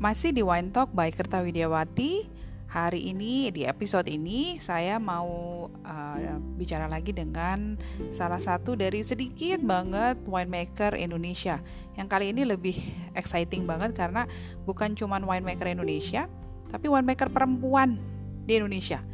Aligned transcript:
Masih 0.00 0.32
di 0.32 0.40
Wine 0.40 0.72
Talk 0.72 0.96
by 0.96 1.12
Kerta 1.12 1.44
Widiawati. 1.44 2.24
Hari 2.72 3.12
ini 3.12 3.52
di 3.52 3.68
episode 3.68 4.08
ini 4.08 4.56
saya 4.56 4.96
mau 4.96 5.68
uh, 5.68 6.40
bicara 6.56 6.88
lagi 6.88 7.12
dengan 7.12 7.76
salah 8.08 8.40
satu 8.40 8.72
dari 8.72 9.04
sedikit 9.04 9.60
banget 9.60 10.16
winemaker 10.24 10.96
Indonesia. 10.96 11.60
Yang 12.00 12.08
kali 12.16 12.32
ini 12.32 12.48
lebih 12.48 12.80
exciting 13.12 13.68
banget 13.68 13.92
karena 13.92 14.24
bukan 14.64 14.96
cuma 14.96 15.20
winemaker 15.20 15.68
Indonesia, 15.68 16.32
tapi 16.72 16.88
winemaker 16.88 17.28
perempuan 17.28 18.00
di 18.48 18.56
Indonesia 18.56 19.04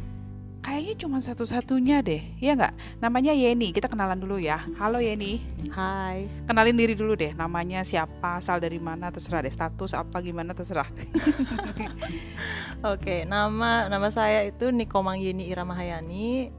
kayaknya 0.66 0.94
cuma 0.98 1.22
satu-satunya 1.22 2.02
deh, 2.02 2.18
ya 2.42 2.58
nggak? 2.58 2.98
Namanya 2.98 3.30
Yeni, 3.30 3.70
kita 3.70 3.86
kenalan 3.86 4.18
dulu 4.18 4.42
ya. 4.42 4.58
Halo 4.82 4.98
Yeni. 4.98 5.38
Hai. 5.70 6.26
Kenalin 6.42 6.74
diri 6.74 6.98
dulu 6.98 7.14
deh, 7.14 7.30
namanya 7.38 7.86
siapa, 7.86 8.42
asal 8.42 8.58
dari 8.58 8.82
mana, 8.82 9.14
terserah 9.14 9.46
deh. 9.46 9.54
Status 9.54 9.94
apa 9.94 10.18
gimana 10.18 10.58
terserah. 10.58 10.90
Oke, 12.92 13.22
nama 13.30 13.86
nama 13.86 14.10
saya 14.10 14.42
itu 14.42 14.74
Nikomang 14.74 15.22
Yeni 15.22 15.46
Iramahayani. 15.54 16.50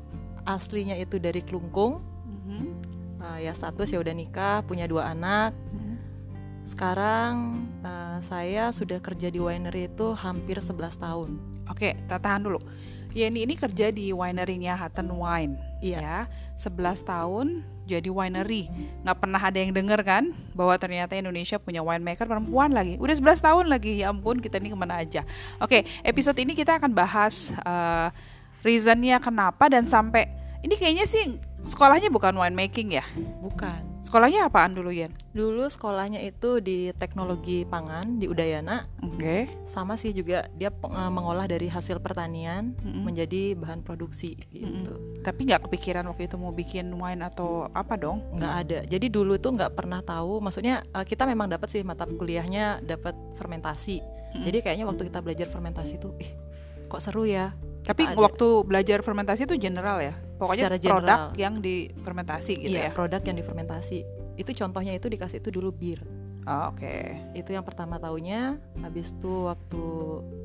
Aslinya 0.47 0.95
itu 0.95 1.19
dari 1.19 1.43
Klungkung. 1.43 1.99
Mm-hmm. 1.99 2.63
Uh, 3.19 3.37
ya 3.43 3.51
status 3.51 3.91
ya 3.91 3.99
udah 3.99 4.15
nikah, 4.15 4.63
punya 4.63 4.87
dua 4.87 5.11
anak. 5.11 5.51
Mm-hmm. 5.51 5.95
Sekarang 6.63 7.67
uh, 7.83 8.23
saya 8.23 8.71
sudah 8.71 9.03
kerja 9.03 9.27
di 9.27 9.43
winery 9.43 9.91
itu 9.91 10.15
hampir 10.15 10.63
11 10.63 10.95
tahun. 10.95 11.29
Oke, 11.67 11.99
tahan 12.07 12.47
dulu 12.47 12.63
Yeni 13.15 13.47
ini 13.47 13.55
kerja 13.55 13.91
di 13.91 14.11
winery-nya 14.11 14.75
Hutton 14.75 15.13
Wine. 15.15 15.53
Iya. 15.79 15.99
Ya, 16.01 16.19
11 16.57 17.05
tahun 17.05 17.61
jadi 17.87 18.11
winery. 18.11 18.67
Nggak 19.05 19.17
pernah 19.17 19.41
ada 19.41 19.57
yang 19.57 19.71
denger 19.71 19.99
kan 20.03 20.23
bahwa 20.51 20.75
ternyata 20.75 21.15
Indonesia 21.15 21.55
punya 21.57 21.79
winemaker 21.79 22.27
perempuan 22.27 22.75
lagi. 22.75 22.99
Udah 22.99 23.15
11 23.15 23.39
tahun 23.39 23.65
lagi. 23.71 24.03
Ya 24.03 24.11
ampun, 24.11 24.43
kita 24.43 24.59
ini 24.59 24.73
ke 24.73 24.77
mana 24.77 24.99
aja. 24.99 25.23
Oke, 25.63 25.87
episode 26.03 26.37
ini 26.37 26.53
kita 26.53 26.75
akan 26.77 26.91
bahas 26.91 27.55
uh, 27.63 28.11
reasonnya 28.65 29.21
kenapa 29.23 29.71
dan 29.71 29.87
sampai 29.87 30.27
ini 30.65 30.75
kayaknya 30.75 31.05
sih 31.07 31.39
sekolahnya 31.65 32.13
bukan 32.13 32.37
winemaking 32.37 32.99
ya? 32.99 33.05
Bukan 33.41 33.97
Sekolahnya 34.07 34.47
apaan 34.47 34.71
dulu 34.71 34.87
Yen? 34.87 35.11
Dulu 35.35 35.67
sekolahnya 35.67 36.23
itu 36.23 36.63
di 36.63 36.95
teknologi 36.95 37.67
pangan 37.67 38.23
di 38.23 38.31
Udayana. 38.31 38.87
Oke. 39.03 39.19
Okay. 39.19 39.41
Sama 39.67 39.99
sih 39.99 40.15
juga 40.15 40.47
dia 40.55 40.71
uh, 40.71 41.11
mengolah 41.11 41.43
dari 41.43 41.67
hasil 41.67 41.99
pertanian 41.99 42.71
mm 42.71 42.87
-hmm. 42.87 43.03
menjadi 43.03 43.41
bahan 43.59 43.83
produksi 43.83 44.39
gitu. 44.47 44.95
Mm 44.95 45.19
-hmm. 45.19 45.27
Tapi 45.27 45.51
nggak 45.51 45.67
kepikiran 45.67 46.07
waktu 46.07 46.31
itu 46.31 46.39
mau 46.39 46.55
bikin 46.55 46.87
wine 46.95 47.19
atau 47.19 47.67
apa 47.75 47.99
dong? 47.99 48.23
Nggak 48.31 48.53
ada. 48.63 48.79
Jadi 48.87 49.11
dulu 49.11 49.35
tuh 49.35 49.59
nggak 49.59 49.75
pernah 49.75 49.99
tahu. 49.99 50.39
Maksudnya 50.39 50.87
uh, 50.95 51.03
kita 51.03 51.27
memang 51.27 51.51
dapat 51.51 51.67
sih 51.67 51.83
mata 51.83 52.07
kuliahnya 52.07 52.79
dapat 52.87 53.11
fermentasi. 53.35 53.99
Mm 53.99 54.07
-hmm. 54.07 54.43
Jadi 54.47 54.57
kayaknya 54.63 54.85
waktu 54.87 55.03
kita 55.11 55.19
belajar 55.19 55.51
fermentasi 55.51 55.99
tuh, 55.99 56.15
ih 56.23 56.31
kok 56.87 57.03
seru 57.03 57.27
ya 57.27 57.51
tapi 57.87 58.03
ada. 58.03 58.19
waktu 58.19 58.47
belajar 58.67 58.99
fermentasi 58.99 59.47
itu 59.47 59.55
general 59.55 60.03
ya? 60.03 60.13
Pokoknya 60.35 60.67
Secara 60.67 60.77
general. 60.77 60.99
produk 60.99 61.21
yang 61.39 61.53
difermentasi 61.63 62.53
gitu 62.59 62.75
iya, 62.75 62.91
ya? 62.91 62.91
produk 62.91 63.21
yang 63.23 63.37
difermentasi. 63.39 63.99
Itu 64.35 64.51
contohnya 64.51 64.91
itu 64.91 65.07
dikasih 65.07 65.39
itu 65.39 65.49
dulu 65.55 65.71
bir. 65.71 66.03
Oh, 66.47 66.75
Oke. 66.75 66.83
Okay. 66.83 67.03
Itu 67.39 67.55
yang 67.55 67.63
pertama 67.63 67.95
tahunya. 67.95 68.59
Habis 68.83 69.15
itu 69.15 69.47
waktu 69.47 69.83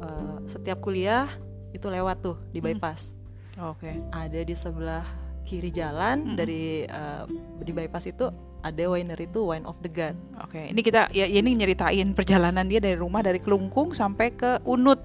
uh, 0.02 0.38
setiap 0.46 0.78
kuliah 0.78 1.26
itu 1.74 1.86
lewat 1.90 2.22
tuh 2.22 2.38
di 2.54 2.62
hmm. 2.62 2.78
bypass. 2.78 3.18
Hmm. 3.58 3.74
Oke. 3.74 3.90
Okay. 3.90 3.94
Ada 4.14 4.40
di 4.46 4.54
sebelah 4.54 5.04
kiri 5.42 5.74
jalan 5.74 6.32
hmm. 6.32 6.36
dari 6.38 6.86
uh, 6.86 7.26
di 7.58 7.72
bypass 7.74 8.06
itu 8.06 8.30
ada 8.62 8.84
winery 8.86 9.26
itu 9.26 9.42
Wine 9.42 9.66
of 9.66 9.74
the 9.82 9.90
God. 9.90 10.14
Oke, 10.38 10.54
okay. 10.54 10.66
ini 10.70 10.80
kita 10.86 11.10
ya 11.10 11.26
ini 11.26 11.50
nyeritain 11.58 12.14
perjalanan 12.14 12.62
dia 12.70 12.78
dari 12.78 12.94
rumah 12.94 13.18
dari 13.20 13.42
Kelungkung 13.42 13.90
sampai 13.90 14.30
ke 14.38 14.62
Unut 14.62 15.02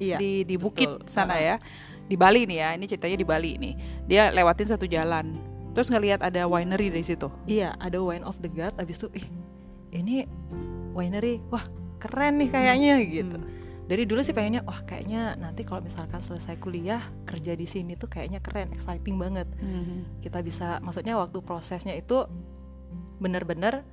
iya, 0.00 0.16
di 0.18 0.42
di 0.42 0.56
bukit 0.56 0.88
betul. 0.88 1.06
sana 1.06 1.36
ya. 1.36 1.56
Di 2.10 2.18
Bali 2.18 2.42
nih 2.48 2.58
ya 2.58 2.68
ini 2.74 2.84
ceritanya 2.90 3.16
di 3.20 3.26
Bali 3.28 3.52
nih. 3.60 3.74
Dia 4.10 4.34
lewatin 4.34 4.66
satu 4.66 4.88
jalan. 4.88 5.38
Terus 5.70 5.92
ngelihat 5.92 6.26
ada 6.26 6.50
winery 6.50 6.90
dari 6.90 7.06
situ. 7.06 7.30
Iya 7.46 7.78
ada 7.78 8.02
wine 8.02 8.26
of 8.26 8.34
the 8.42 8.50
god 8.50 8.74
abis 8.80 8.98
itu 9.04 9.08
ih 9.14 9.26
ini 9.94 10.26
winery 10.96 11.38
wah 11.52 11.62
keren 12.02 12.42
nih 12.42 12.50
kayaknya 12.50 12.94
hmm. 12.98 13.06
gitu. 13.12 13.38
Dari 13.86 14.06
dulu 14.06 14.22
sih 14.22 14.34
pengennya 14.34 14.62
wah 14.66 14.82
kayaknya 14.86 15.38
nanti 15.38 15.62
kalau 15.62 15.82
misalkan 15.82 16.22
selesai 16.22 16.58
kuliah 16.58 17.02
kerja 17.26 17.54
di 17.54 17.66
sini 17.66 17.94
tuh 17.94 18.10
kayaknya 18.10 18.42
keren 18.42 18.74
exciting 18.74 19.20
banget. 19.20 19.46
Hmm. 19.60 20.02
kita 20.18 20.42
bisa 20.42 20.82
maksudnya 20.82 21.14
waktu 21.14 21.38
prosesnya 21.42 21.94
itu 21.94 22.26
bener-bener 23.20 23.86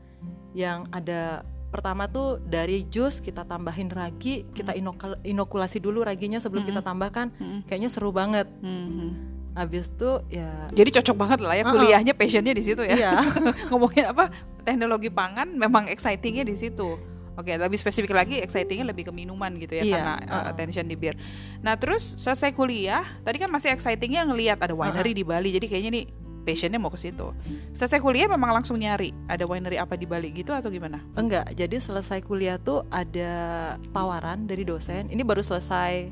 yang 0.58 0.90
ada 0.90 1.46
pertama 1.68 2.08
tuh 2.08 2.40
dari 2.40 2.88
jus 2.88 3.20
kita 3.20 3.44
tambahin 3.44 3.92
ragi 3.92 4.48
kita 4.56 4.72
hmm. 4.72 5.28
inokulasi 5.28 5.84
dulu 5.84 6.04
raginya 6.04 6.40
sebelum 6.40 6.64
-hmm. 6.64 6.72
kita 6.74 6.82
tambahkan 6.82 7.28
-hmm. 7.36 7.60
kayaknya 7.68 7.90
seru 7.92 8.16
banget 8.16 8.48
-hmm. 8.64 9.38
Habis 9.58 9.90
itu 9.90 10.12
ya 10.30 10.70
Jadi 10.70 11.02
cocok 11.02 11.16
banget 11.18 11.40
lah 11.42 11.58
ya 11.58 11.66
kuliahnya 11.66 12.14
uh 12.14 12.16
-uh. 12.16 12.22
passionnya 12.22 12.54
di 12.54 12.62
situ 12.62 12.86
ya. 12.86 12.94
Iya. 12.94 13.14
Ngomongin 13.74 14.06
apa 14.06 14.30
teknologi 14.62 15.10
pangan 15.10 15.50
memang 15.50 15.90
excitingnya 15.90 16.46
di 16.46 16.54
situ. 16.54 16.94
Oke, 17.38 17.54
lebih 17.54 17.78
spesifik 17.78 18.14
lagi 18.14 18.38
excitingnya 18.38 18.86
lebih 18.94 19.10
ke 19.10 19.14
minuman 19.14 19.54
gitu 19.58 19.78
ya 19.78 19.86
iya, 19.86 19.94
karena 19.98 20.14
uh, 20.26 20.34
uh. 20.34 20.44
attention 20.54 20.86
di 20.86 20.94
bir. 20.94 21.18
Nah 21.62 21.74
terus 21.78 22.22
selesai 22.22 22.54
kuliah, 22.54 23.06
tadi 23.22 23.38
kan 23.42 23.50
masih 23.50 23.74
excitingnya 23.74 24.30
ngelihat 24.30 24.62
ada 24.62 24.74
winery 24.74 25.10
uh 25.10 25.14
-uh. 25.14 25.20
di 25.22 25.24
Bali, 25.26 25.50
jadi 25.54 25.66
kayaknya 25.70 25.92
nih 26.02 26.06
passionnya 26.48 26.80
mau 26.80 26.88
ke 26.88 26.96
situ. 26.96 27.36
Selesai 27.76 28.00
kuliah 28.00 28.32
memang 28.32 28.56
langsung 28.56 28.80
nyari 28.80 29.12
ada 29.28 29.44
winery 29.44 29.76
apa 29.76 30.00
di 30.00 30.08
Bali 30.08 30.32
gitu 30.32 30.56
atau 30.56 30.72
gimana? 30.72 31.04
Enggak, 31.20 31.52
jadi 31.52 31.76
selesai 31.76 32.24
kuliah 32.24 32.56
tuh 32.56 32.88
ada 32.88 33.76
tawaran 33.92 34.48
dari 34.48 34.64
dosen. 34.64 35.12
Ini 35.12 35.28
baru 35.28 35.44
selesai 35.44 36.08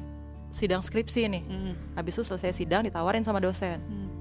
sidang 0.52 0.84
skripsi 0.84 1.32
nih. 1.32 1.44
Hmm. 1.48 1.74
Habis 1.96 2.20
itu 2.20 2.24
selesai 2.28 2.52
sidang 2.52 2.84
ditawarin 2.84 3.24
sama 3.24 3.40
dosen. 3.40 3.80
Hmm. 3.80 4.12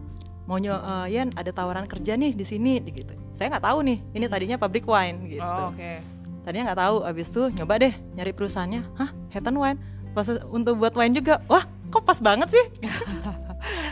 Mau 0.47 0.61
uh, 0.61 1.09
Yan 1.11 1.35
ada 1.35 1.51
tawaran 1.51 1.91
kerja 1.91 2.15
nih 2.15 2.39
di 2.39 2.47
sini 2.47 2.79
gitu. 2.87 3.11
Saya 3.35 3.51
nggak 3.51 3.65
tahu 3.65 3.79
nih, 3.83 3.99
ini 4.15 4.27
tadinya 4.31 4.57
pabrik 4.61 4.87
wine 4.87 5.19
gitu. 5.27 5.43
Oh, 5.43 5.75
Okay. 5.75 5.99
Tadinya 6.45 6.71
nggak 6.71 6.81
tahu, 6.85 6.97
habis 7.09 7.33
itu 7.33 7.43
nyoba 7.57 7.81
deh 7.81 7.95
nyari 8.13 8.37
perusahaannya. 8.37 8.83
Hah, 9.01 9.11
Hetan 9.33 9.57
Wine. 9.57 9.81
Pas 10.13 10.29
untuk 10.53 10.77
buat 10.77 10.93
wine 10.93 11.17
juga. 11.17 11.41
Wah, 11.49 11.65
kok 11.89 12.05
pas 12.05 12.21
banget 12.21 12.53
sih? 12.53 12.65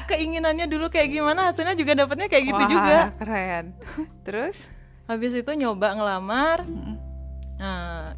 keinginannya 0.07 0.67
dulu 0.69 0.89
kayak 0.93 1.09
gimana 1.11 1.51
hasilnya 1.51 1.75
juga 1.79 1.93
dapatnya 1.99 2.29
kayak 2.29 2.45
gitu 2.51 2.63
Wah, 2.63 2.71
juga 2.71 2.97
keren 3.19 3.65
terus 4.27 4.71
habis 5.07 5.33
itu 5.35 5.53
nyoba 5.55 5.95
ngelamar 5.99 6.65
hmm. 6.65 6.95
nah, 7.59 8.15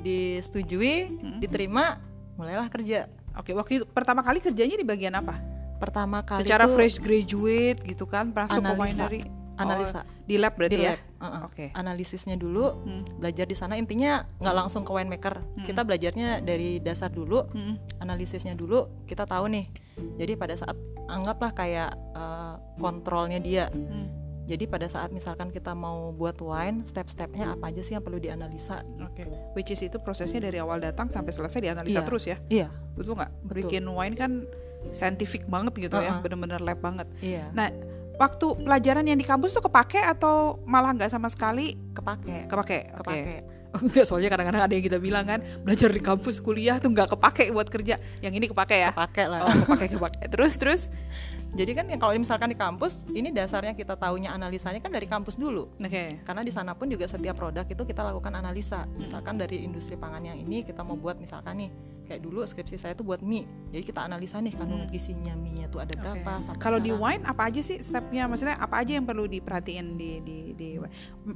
disetujui 0.00 1.12
hmm. 1.12 1.38
diterima 1.42 2.00
mulailah 2.36 2.68
kerja 2.68 3.10
oke 3.36 3.50
waktu 3.52 3.82
itu 3.82 3.84
pertama 3.88 4.24
kali 4.24 4.40
kerjanya 4.40 4.76
di 4.76 4.86
bagian 4.86 5.14
apa 5.16 5.38
pertama 5.76 6.24
kali 6.24 6.40
secara 6.44 6.64
itu, 6.64 6.74
fresh 6.74 6.96
graduate 7.00 7.80
gitu 7.84 8.08
kan 8.08 8.32
masuk 8.32 8.64
ke 8.64 8.74
winery 8.76 9.22
analisa 9.56 10.04
oh, 10.04 10.24
di 10.28 10.36
lab 10.36 10.52
berarti 10.56 10.76
di 10.76 10.84
ya 10.84 10.94
uh 10.96 11.24
-uh. 11.24 11.40
oke 11.48 11.56
okay. 11.56 11.68
analisisnya 11.72 12.36
dulu 12.36 12.76
hmm. 12.84 13.20
belajar 13.20 13.48
di 13.48 13.56
sana 13.56 13.80
intinya 13.80 14.24
nggak 14.40 14.56
langsung 14.56 14.84
ke 14.84 14.92
winemaker 14.92 15.40
hmm. 15.40 15.64
kita 15.64 15.80
belajarnya 15.82 16.44
dari 16.44 16.78
dasar 16.80 17.08
dulu 17.08 17.48
hmm. 17.48 18.04
analisisnya 18.04 18.52
dulu 18.52 18.88
kita 19.08 19.24
tahu 19.24 19.48
nih 19.48 19.66
jadi 20.20 20.32
pada 20.36 20.54
saat 20.56 20.76
anggaplah 21.06 21.52
kayak 21.54 21.94
uh, 22.14 22.58
kontrolnya 22.78 23.38
dia 23.38 23.70
hmm. 23.70 24.26
Jadi 24.46 24.70
pada 24.70 24.86
saat 24.86 25.10
misalkan 25.10 25.50
kita 25.50 25.74
mau 25.74 26.14
buat 26.14 26.38
wine, 26.38 26.86
step-stepnya 26.86 27.58
apa 27.58 27.66
aja 27.74 27.82
sih 27.82 27.98
yang 27.98 28.04
perlu 28.06 28.22
dianalisa? 28.22 28.86
Oke. 29.02 29.26
Okay. 29.26 29.26
Which 29.58 29.74
is 29.74 29.82
itu 29.82 29.98
prosesnya 29.98 30.38
dari 30.38 30.62
awal 30.62 30.78
datang 30.78 31.10
sampai 31.10 31.34
selesai 31.34 31.58
dianalisa 31.58 31.98
iya. 31.98 32.06
terus 32.06 32.24
ya? 32.30 32.38
Iya. 32.46 32.68
Betul 32.94 33.18
nggak? 33.18 33.32
Bikin 33.42 33.82
wine 33.90 34.14
kan 34.14 34.46
scientific 34.94 35.42
banget 35.50 35.90
gitu 35.90 35.98
uh 35.98 36.02
-uh. 36.02 36.06
ya, 36.06 36.12
bener-bener 36.22 36.62
lab 36.62 36.78
banget. 36.78 37.10
Iya. 37.18 37.50
Nah, 37.58 37.74
waktu 38.22 38.46
pelajaran 38.62 39.04
yang 39.04 39.18
di 39.18 39.26
kampus 39.26 39.50
tuh 39.50 39.66
kepake 39.66 40.00
atau 40.00 40.62
malah 40.64 40.94
nggak 40.96 41.12
sama 41.12 41.28
sekali 41.28 41.76
kepake 41.92 42.48
kepake 42.48 42.78
kepake 42.96 43.22
okay. 43.22 43.40
Enggak 43.82 44.04
soalnya 44.06 44.30
kadang-kadang 44.32 44.62
ada 44.66 44.74
yang 44.74 44.84
kita 44.84 44.98
bilang 44.98 45.24
kan 45.26 45.40
belajar 45.62 45.90
di 45.90 46.00
kampus 46.00 46.38
kuliah 46.40 46.76
tuh 46.78 46.92
nggak 46.92 47.16
kepake 47.16 47.50
buat 47.52 47.68
kerja 47.68 47.98
yang 48.24 48.32
ini 48.34 48.46
kepake 48.50 48.76
ya 48.78 48.90
kepake 48.94 49.24
lah 49.26 49.46
oh 49.46 49.54
kepake 49.66 49.86
kepake 49.98 50.22
terus 50.30 50.54
terus 50.56 50.82
jadi 51.56 51.72
kan 51.72 51.88
yang 51.88 51.96
kalau 51.96 52.12
misalkan 52.20 52.52
di 52.52 52.58
kampus 52.58 53.00
ini 53.16 53.32
dasarnya 53.32 53.72
kita 53.72 53.96
tahunya 53.96 54.28
analisanya 54.28 54.76
kan 54.76 54.92
dari 54.92 55.08
kampus 55.08 55.40
dulu. 55.40 55.72
Oke. 55.80 55.88
Okay. 55.88 56.08
Karena 56.20 56.44
di 56.44 56.52
sana 56.52 56.76
pun 56.76 56.84
juga 56.92 57.08
setiap 57.08 57.32
produk 57.32 57.64
itu 57.64 57.80
kita 57.80 58.04
lakukan 58.04 58.28
analisa. 58.36 58.84
Misalkan 59.00 59.40
dari 59.40 59.64
industri 59.64 59.96
pangan 59.96 60.20
yang 60.20 60.36
ini 60.36 60.60
kita 60.68 60.84
mau 60.84 61.00
buat 61.00 61.16
misalkan 61.16 61.64
nih 61.64 61.70
kayak 62.06 62.22
dulu 62.22 62.46
skripsi 62.46 62.78
saya 62.78 62.94
tuh 62.94 63.02
buat 63.02 63.20
mie. 63.20 63.44
Jadi 63.74 63.82
kita 63.82 64.06
analisa 64.06 64.38
nih 64.38 64.54
kandungan 64.54 64.88
gizinya 64.88 65.34
mie-nya 65.34 65.66
tuh 65.68 65.82
ada 65.82 65.92
berapa 65.98 66.40
okay. 66.40 66.56
Kalau 66.62 66.78
di 66.78 66.94
wine 66.94 67.26
apa 67.26 67.50
aja 67.50 67.60
sih 67.60 67.82
stepnya? 67.82 68.30
Maksudnya 68.30 68.56
apa 68.56 68.80
aja 68.80 68.96
yang 68.96 69.04
perlu 69.04 69.26
diperhatiin 69.26 69.98
di 69.98 70.22
di 70.22 70.38
di 70.54 70.68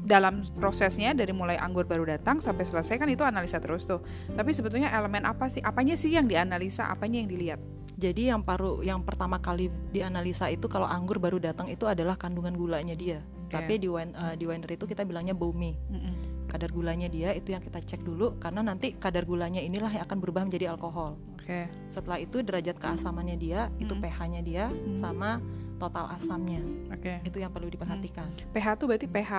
dalam 0.06 0.46
prosesnya 0.56 1.12
dari 1.12 1.34
mulai 1.34 1.58
anggur 1.58 1.84
baru 1.84 2.06
datang 2.06 2.38
sampai 2.38 2.62
selesai 2.62 2.96
kan 2.96 3.10
itu 3.10 3.26
analisa 3.26 3.58
terus 3.58 3.84
tuh. 3.84 4.00
Tapi 4.32 4.54
sebetulnya 4.54 4.88
elemen 4.94 5.26
apa 5.26 5.50
sih? 5.50 5.60
Apanya 5.60 5.98
sih 5.98 6.14
yang 6.14 6.30
dianalisa, 6.30 6.88
apanya 6.88 7.20
yang 7.20 7.28
dilihat? 7.28 7.60
Jadi 8.00 8.32
yang 8.32 8.40
paru 8.40 8.80
yang 8.80 9.04
pertama 9.04 9.36
kali 9.42 9.68
dianalisa 9.92 10.48
itu 10.48 10.70
kalau 10.72 10.88
anggur 10.88 11.20
baru 11.20 11.36
datang 11.36 11.68
itu 11.68 11.84
adalah 11.84 12.16
kandungan 12.16 12.56
gulanya 12.56 12.96
dia. 12.96 13.20
Okay. 13.50 13.60
Tapi 13.60 13.72
di 13.82 13.88
wine 13.90 14.14
uh, 14.16 14.34
di 14.38 14.48
winery 14.48 14.78
itu 14.78 14.86
kita 14.88 15.04
bilangnya 15.04 15.36
bumi. 15.36 15.76
Mm 15.90 16.00
-hmm. 16.00 16.14
Kadar 16.50 16.68
gulanya 16.68 17.06
dia 17.06 17.30
itu 17.30 17.50
yang 17.50 17.62
kita 17.62 17.78
cek 17.78 18.02
dulu 18.02 18.34
karena 18.36 18.60
nanti 18.60 18.92
kadar 18.92 19.22
gulanya 19.22 19.58
inilah 19.58 19.88
yang 19.88 20.02
akan 20.02 20.18
berubah 20.18 20.42
menjadi 20.42 20.68
alkohol. 20.68 21.14
Oke. 21.34 21.70
Setelah 21.86 22.18
itu 22.18 22.42
derajat 22.42 22.76
keasamannya 22.76 23.36
dia, 23.36 23.70
itu 23.76 23.90
Hmm. 23.90 24.02
pH-nya 24.02 24.40
dia 24.40 24.64
Hmm. 24.66 24.94
sama 24.94 25.38
total 25.76 26.10
asamnya. 26.10 26.60
Oke. 26.90 27.22
Itu 27.22 27.38
yang 27.38 27.48
perlu 27.48 27.68
diperhatikan. 27.68 28.26
pH 28.50 28.66
tuh 28.74 28.84
berarti 28.84 29.06
pH 29.06 29.32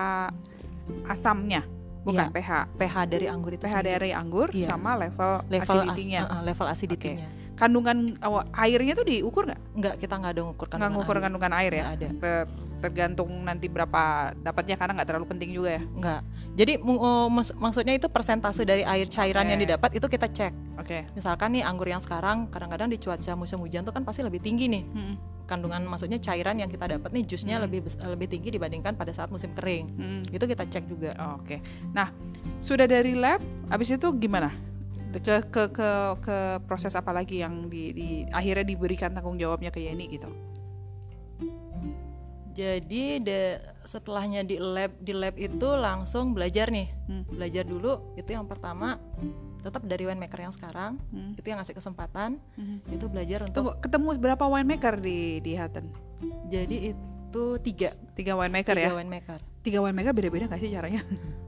asamnya, 1.04 1.62
bukan 2.02 2.26
Iya. 2.26 2.34
pH. 2.34 2.50
pH 2.74 2.94
dari 3.06 3.26
anggur 3.26 3.52
itu 3.52 3.62
pH 3.62 3.74
sendiri. 3.76 3.90
dari 3.92 4.10
anggur 4.10 4.48
Iya. 4.50 4.66
sama 4.66 4.90
level, 4.96 5.32
level 5.46 5.62
as- 5.62 5.86
acidity-nya. 5.86 6.20
uh, 6.20 6.32
uh, 6.32 6.40
level 6.42 6.66
acidity-nya. 6.66 7.28
Kandungan 7.52 8.16
awa- 8.18 8.48
airnya 8.58 8.96
tuh 8.96 9.06
diukur 9.06 9.46
nggak? 9.46 9.60
Enggak, 9.76 9.94
kita 9.96 10.14
nggak 10.16 10.32
ada 10.32 10.42
ngukur 10.42 10.66
Nggak 10.66 10.72
kandungan 10.72 10.92
ngukur 10.98 11.14
air. 11.14 11.22
kandungan 11.22 11.52
air 11.52 11.72
ya? 11.72 11.82
Nggak 11.84 11.94
ada. 11.94 12.08
Ter- 12.18 12.48
tergantung 12.82 13.30
nanti 13.46 13.70
berapa 13.70 14.34
dapatnya 14.34 14.74
karena 14.74 14.92
nggak 14.98 15.08
terlalu 15.08 15.26
penting 15.30 15.54
juga 15.54 15.78
ya. 15.78 15.82
Enggak. 15.86 16.20
Jadi 16.52 16.72
oh, 16.82 17.30
maksudnya 17.32 17.94
itu 17.96 18.10
persentase 18.10 18.66
dari 18.66 18.82
air 18.82 19.06
cairan 19.06 19.46
Oke. 19.46 19.50
yang 19.54 19.60
didapat 19.62 19.90
itu 19.96 20.04
kita 20.04 20.26
cek. 20.28 20.52
Oke. 20.76 21.06
Misalkan 21.14 21.54
nih 21.54 21.62
anggur 21.62 21.86
yang 21.86 22.02
sekarang 22.02 22.50
kadang-kadang 22.50 22.90
di 22.90 22.98
cuaca 22.98 23.32
musim 23.32 23.62
hujan 23.62 23.86
tuh 23.86 23.94
kan 23.94 24.02
pasti 24.02 24.20
lebih 24.20 24.42
tinggi 24.42 24.66
nih 24.68 24.84
Hmm. 24.84 25.14
kandungan 25.42 25.80
maksudnya 25.86 26.18
cairan 26.18 26.58
yang 26.58 26.68
kita 26.68 26.90
dapat 26.90 27.08
nih 27.08 27.24
jusnya 27.24 27.56
Hmm. 27.56 27.64
lebih 27.70 27.80
lebih 28.04 28.26
tinggi 28.28 28.48
dibandingkan 28.50 28.92
pada 28.92 29.14
saat 29.14 29.30
musim 29.30 29.54
kering. 29.54 29.86
Hmm. 29.94 30.20
Itu 30.28 30.44
kita 30.44 30.66
cek 30.66 30.90
juga. 30.90 31.14
Oke. 31.38 31.62
Nah, 31.94 32.10
sudah 32.58 32.84
dari 32.84 33.14
lab, 33.14 33.40
habis 33.70 33.88
itu 33.88 34.10
gimana? 34.18 34.52
Ke 35.12 35.44
ke 35.44 35.68
ke, 35.68 35.88
ke 36.24 36.36
proses 36.64 36.96
apa 36.96 37.12
lagi 37.12 37.40
yang 37.40 37.68
di, 37.68 37.92
di- 37.92 38.24
akhirnya 38.28 38.64
diberikan 38.64 39.12
tanggung 39.12 39.36
jawabnya 39.36 39.68
ke 39.68 39.84
Yeni 39.84 40.08
gitu? 40.08 40.28
Jadi 42.52 43.18
de, 43.18 43.56
setelahnya 43.82 44.44
di 44.44 44.60
lab 44.60 44.92
di 45.00 45.12
lab 45.12 45.34
itu 45.34 45.68
langsung 45.72 46.36
belajar 46.36 46.68
nih. 46.68 46.88
Hmm. 47.08 47.24
Belajar 47.26 47.64
dulu 47.64 48.12
itu 48.14 48.28
yang 48.28 48.44
pertama 48.44 49.00
tetap 49.62 49.86
dari 49.86 50.04
winemaker 50.04 50.42
yang 50.42 50.50
sekarang 50.50 50.98
Hmm. 51.08 51.38
itu 51.38 51.46
yang 51.46 51.62
ngasih 51.62 51.72
kesempatan 51.72 52.42
Hmm. 52.58 52.82
itu 52.90 53.06
belajar 53.06 53.46
untuk 53.46 53.54
Tunggu, 53.54 53.72
ketemu 53.78 54.08
berapa 54.18 54.44
winemaker 54.44 54.98
di 54.98 55.38
di 55.38 55.54
Hutton? 55.54 55.86
jadi 56.46 56.92
itu 56.92 57.44
tiga 57.62 57.90
Tiga 58.12 58.34
winemaker 58.34 58.74
tiga 58.74 58.90
ya? 58.90 58.92
winemaker 58.92 59.38
Tiga 59.62 59.78
winemaker 59.78 60.10
beda-beda 60.12 60.50
nggak 60.50 60.58
sih 60.58 60.68
caranya? 60.68 61.00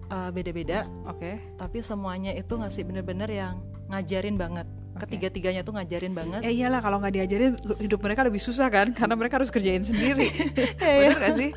Eh, 0.05 0.31
beda-beda 0.31 0.87
Oke. 1.05 1.43
tapi 1.59 1.83
semuanya 1.83 2.31
itu 2.31 2.55
ngasih 2.55 2.87
bener-bener 2.87 3.27
yang 3.27 3.59
ngajarin 3.91 4.39
banget 4.39 4.69
Ketiga-tiganya 4.95 5.61
tuh 5.61 5.75
ngajarin 5.75 6.13
banget 6.13 6.41
Ya 6.41 6.51
iyalah 6.51 6.79
kalau 6.79 6.99
nggak 6.99 7.13
diajarin 7.13 7.53
hidup 7.77 7.99
mereka 7.99 8.23
lebih 8.23 8.39
susah 8.39 8.69
kan 8.69 8.91
karena 8.91 9.15
mereka 9.15 9.37
harus 9.37 9.49
kerjain 9.49 9.83
sendiri. 9.83 10.31
Iya. 10.79 10.95
Bener 11.11 11.19
gak 11.19 11.35
sih? 11.35 11.51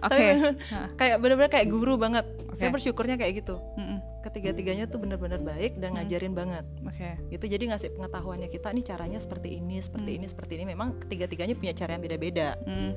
Oke. 0.00 0.16
Bener- 0.30 0.56
Nah, 0.64 0.88
kayak 0.94 1.16
bener-bener 1.18 1.50
kayak 1.50 1.66
guru 1.66 1.96
banget 1.96 2.24
saya 2.52 2.68
Oke. 2.68 2.74
bersyukurnya 2.76 3.16
kayak 3.16 3.42
gitu 3.42 3.56
ketiga-tiganya 4.22 4.86
tuh 4.86 5.02
bener-bener 5.02 5.40
baik 5.40 5.76
dan 5.76 5.92
Hmm. 5.92 5.96
ngajarin 5.98 6.32
banget 6.32 6.64
Oke. 6.82 7.18
itu 7.28 7.44
jadi 7.44 7.64
ngasih 7.66 7.90
pengetahuannya 7.92 8.46
kita 8.46 8.70
nih 8.70 8.84
caranya 8.84 9.18
seperti 9.18 9.58
ini 9.58 9.76
seperti 9.78 10.06
Hmm. 10.08 10.18
ini 10.20 10.26
seperti 10.26 10.52
ini 10.54 10.64
memang 10.68 10.94
ketiga-tiganya 10.96 11.54
punya 11.54 11.72
cara 11.72 11.90
yang 11.92 12.02
beda-beda 12.02 12.54
Mm, 12.62 12.92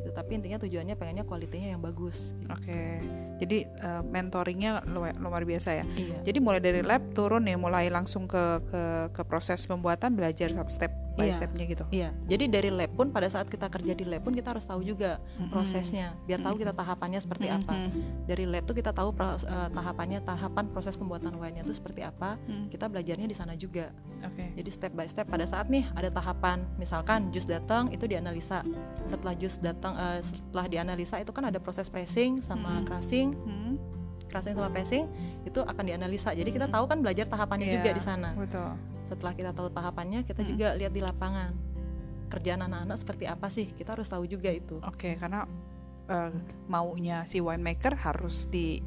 gitu 0.00 0.12
tapi 0.12 0.36
intinya 0.36 0.60
tujuannya 0.60 0.94
pengennya 0.96 1.24
kualitinya 1.24 1.68
yang 1.72 1.82
bagus 1.82 2.36
Oke. 2.66 3.00
Jadi 3.36 3.68
eh, 3.68 4.02
mentoringnya 4.02 4.82
luar, 4.88 5.12
luar 5.20 5.42
biasa 5.44 5.82
ya. 5.82 5.84
iya 6.00 6.18
Jadi 6.24 6.38
mulai 6.40 6.60
dari 6.60 6.80
lab 6.80 7.02
turun 7.12 7.44
ya, 7.44 7.60
mulai 7.60 7.92
langsung 7.92 8.24
ke 8.24 8.64
ke 8.72 8.82
ke 9.12 9.22
proses 9.28 9.62
pembuatan 9.68 10.16
belajar 10.16 10.48
satu 10.50 10.72
step 10.72 11.05
by 11.16 11.26
Iya. 11.26 11.34
stepnya 11.34 11.64
gitu. 11.64 11.84
Iya, 11.88 12.08
jadi 12.26 12.44
dari 12.46 12.68
lab 12.68 12.92
pun 12.92 13.08
pada 13.08 13.24
saat 13.26 13.48
kita 13.48 13.66
kerja 13.66 13.92
di 13.92 14.04
lab 14.04 14.20
pun 14.20 14.30
kita 14.30 14.52
harus 14.52 14.62
tahu 14.62 14.80
juga 14.80 15.16
Mm-mm. 15.34 15.48
prosesnya, 15.48 16.12
biar 16.22 16.38
tahu 16.38 16.54
kita 16.56 16.70
tahapannya 16.70 17.16
seperti 17.16 17.48
apa. 17.48 17.72
Mm-mm. 17.72 18.24
Dari 18.24 18.44
lab 18.44 18.62
tuh 18.62 18.72
kita 18.72 18.92
tahu 18.92 19.10
pros- 19.10 19.42
eh, 19.42 19.68
tahapannya, 19.70 20.20
tahapan 20.20 20.64
proses 20.68 20.94
pembuatan 20.94 21.32
wine-nya 21.34 21.62
itu 21.62 21.72
seperti 21.72 22.00
apa. 22.00 22.36
Mm. 22.44 22.68
Kita 22.68 22.86
belajarnya 22.86 23.24
di 23.24 23.32
sana 23.32 23.52
juga. 23.54 23.88
Oke. 24.22 24.52
Jadi 24.54 24.68
step 24.68 24.92
by 24.92 25.06
step 25.06 25.24
pada 25.24 25.42
saat 25.42 25.66
nih 25.66 25.88
ada 25.90 26.08
tahapan, 26.08 26.68
misalkan 26.76 27.28
jus 27.30 27.44
datang 27.44 27.88
itu 27.88 28.04
dianalisa. 28.04 28.60
Setelah 29.02 29.32
jus 29.34 29.56
datang, 29.56 29.96
eh, 29.96 30.20
setelah 30.20 30.66
dianalisa 30.66 31.16
itu 31.16 31.32
kan 31.32 31.44
ada 31.44 31.56
proses 31.56 31.88
pressing 31.88 32.38
sama 32.38 32.80
Mm. 32.80 32.84
crushing, 32.84 33.28
Mm. 33.32 33.72
crushing 34.26 34.52
sama 34.52 34.68
pressing 34.68 35.08
itu 35.42 35.58
akan 35.58 35.80
dianalisa. 35.82 36.30
Jadi 36.30 36.50
kita 36.50 36.66
tahu 36.66 36.84
kan 36.84 37.00
belajar 37.00 37.24
tahapannya 37.24 37.70
juga 37.70 37.88
Iya, 37.88 37.96
di 37.96 38.02
sana. 38.02 38.34
Betul. 38.34 38.74
Setelah 39.06 39.32
kita 39.32 39.50
tahu 39.50 39.70
tahapannya, 39.70 40.20
kita 40.22 40.42
Mm. 40.42 40.48
juga 40.50 40.68
lihat 40.74 40.90
di 40.90 41.00
lapangan 41.00 41.54
kerjaan 42.26 42.60
anak-anak 42.60 42.98
seperti 42.98 43.24
apa 43.24 43.46
sih. 43.46 43.70
Kita 43.70 43.94
harus 43.94 44.04
tahu 44.04 44.26
juga 44.26 44.50
itu. 44.50 44.82
Oke, 44.82 45.14
karena 45.14 45.46
eh, 46.06 46.30
maunya 46.66 47.22
si 47.22 47.38
winemaker 47.38 47.94
harus 47.96 48.46
di 48.46 48.78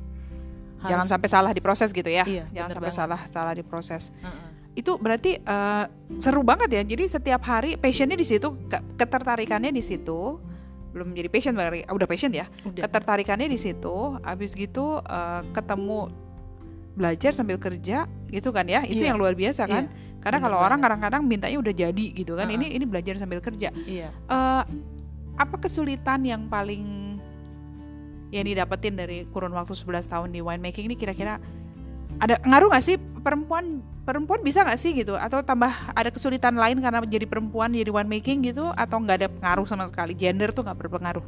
Harus- 0.78 0.88
jangan 0.88 1.08
sampai 1.10 1.28
salah 1.28 1.52
di 1.52 1.60
proses 1.60 1.92
gitu 1.92 2.08
ya. 2.08 2.24
Iya, 2.24 2.48
jangan 2.50 2.72
sampai 2.74 2.88
banget. 2.88 3.00
salah 3.00 3.20
salah 3.26 3.52
di 3.52 3.60
proses. 3.62 4.12
Heeh. 4.16 4.48
Itu 4.74 4.96
berarti 4.96 5.36
eh, 5.36 5.86
seru 6.16 6.40
banget 6.42 6.70
ya. 6.70 6.84
Jadi 6.86 7.04
setiap 7.06 7.44
hari 7.44 7.76
passionnya 7.76 8.16
di 8.16 8.24
situ, 8.24 8.56
ke- 8.68 8.84
ketertarikannya 8.96 9.72
di 9.72 9.80
situ. 9.82 10.40
Belum 10.90 11.12
jadi 11.12 11.28
passion 11.28 11.54
ah, 11.56 11.68
udah 11.92 12.08
passion 12.08 12.32
ya. 12.32 12.48
Udah. 12.64 12.88
Ketertarikannya 12.88 13.46
di 13.46 13.60
situ. 13.60 13.96
Habis 14.20 14.52
gitu 14.52 15.00
eh, 15.00 15.42
ketemu 15.52 16.08
belajar 16.96 17.32
sambil 17.32 17.56
kerja 17.56 18.08
gitu 18.28 18.50
kan 18.50 18.64
ya. 18.64 18.84
Itu 18.84 19.04
Iya. 19.04 19.12
yang 19.12 19.20
luar 19.20 19.36
biasa 19.36 19.64
kan. 19.66 19.92
Karena 20.20 20.38
bener 20.38 20.46
kalau 20.52 20.58
orang 20.60 20.80
kadang-kadang 20.84 21.22
mintanya 21.24 21.58
udah 21.60 21.74
jadi 21.74 22.06
gitu 22.14 22.36
kan. 22.36 22.48
Uh-uh. 22.48 22.58
Ini 22.60 22.68
ini 22.76 22.86
belajar 22.86 23.16
sambil 23.16 23.40
kerja. 23.40 23.72
Iya. 23.88 24.12
Eh, 24.12 24.64
apa 25.40 25.56
kesulitan 25.60 26.28
yang 26.28 26.52
paling 26.52 27.16
yang 28.30 28.46
didapetin 28.46 28.94
dari 28.94 29.26
kurun 29.34 29.56
waktu 29.56 29.74
11 29.74 30.06
tahun 30.06 30.30
di 30.30 30.44
winemaking 30.44 30.86
ini 30.86 30.96
kira-kira 31.00 31.42
ada 32.22 32.38
ngaruh 32.46 32.70
nggak 32.70 32.86
sih 32.86 33.02
perempuan 33.26 33.82
perempuan 34.06 34.46
bisa 34.46 34.62
nggak 34.62 34.78
sih 34.78 34.94
gitu 34.94 35.18
atau 35.18 35.42
tambah 35.42 35.72
ada 35.98 36.14
kesulitan 36.14 36.54
lain 36.54 36.78
karena 36.78 37.02
jadi 37.02 37.26
perempuan 37.26 37.74
jadi 37.74 37.90
winemaking 37.90 38.46
gitu 38.54 38.70
atau 38.78 39.02
nggak 39.02 39.18
ada 39.26 39.30
pengaruh 39.34 39.66
sama 39.66 39.90
sekali 39.90 40.14
gender 40.14 40.54
tuh 40.54 40.62
nggak 40.62 40.78
berpengaruh 40.78 41.26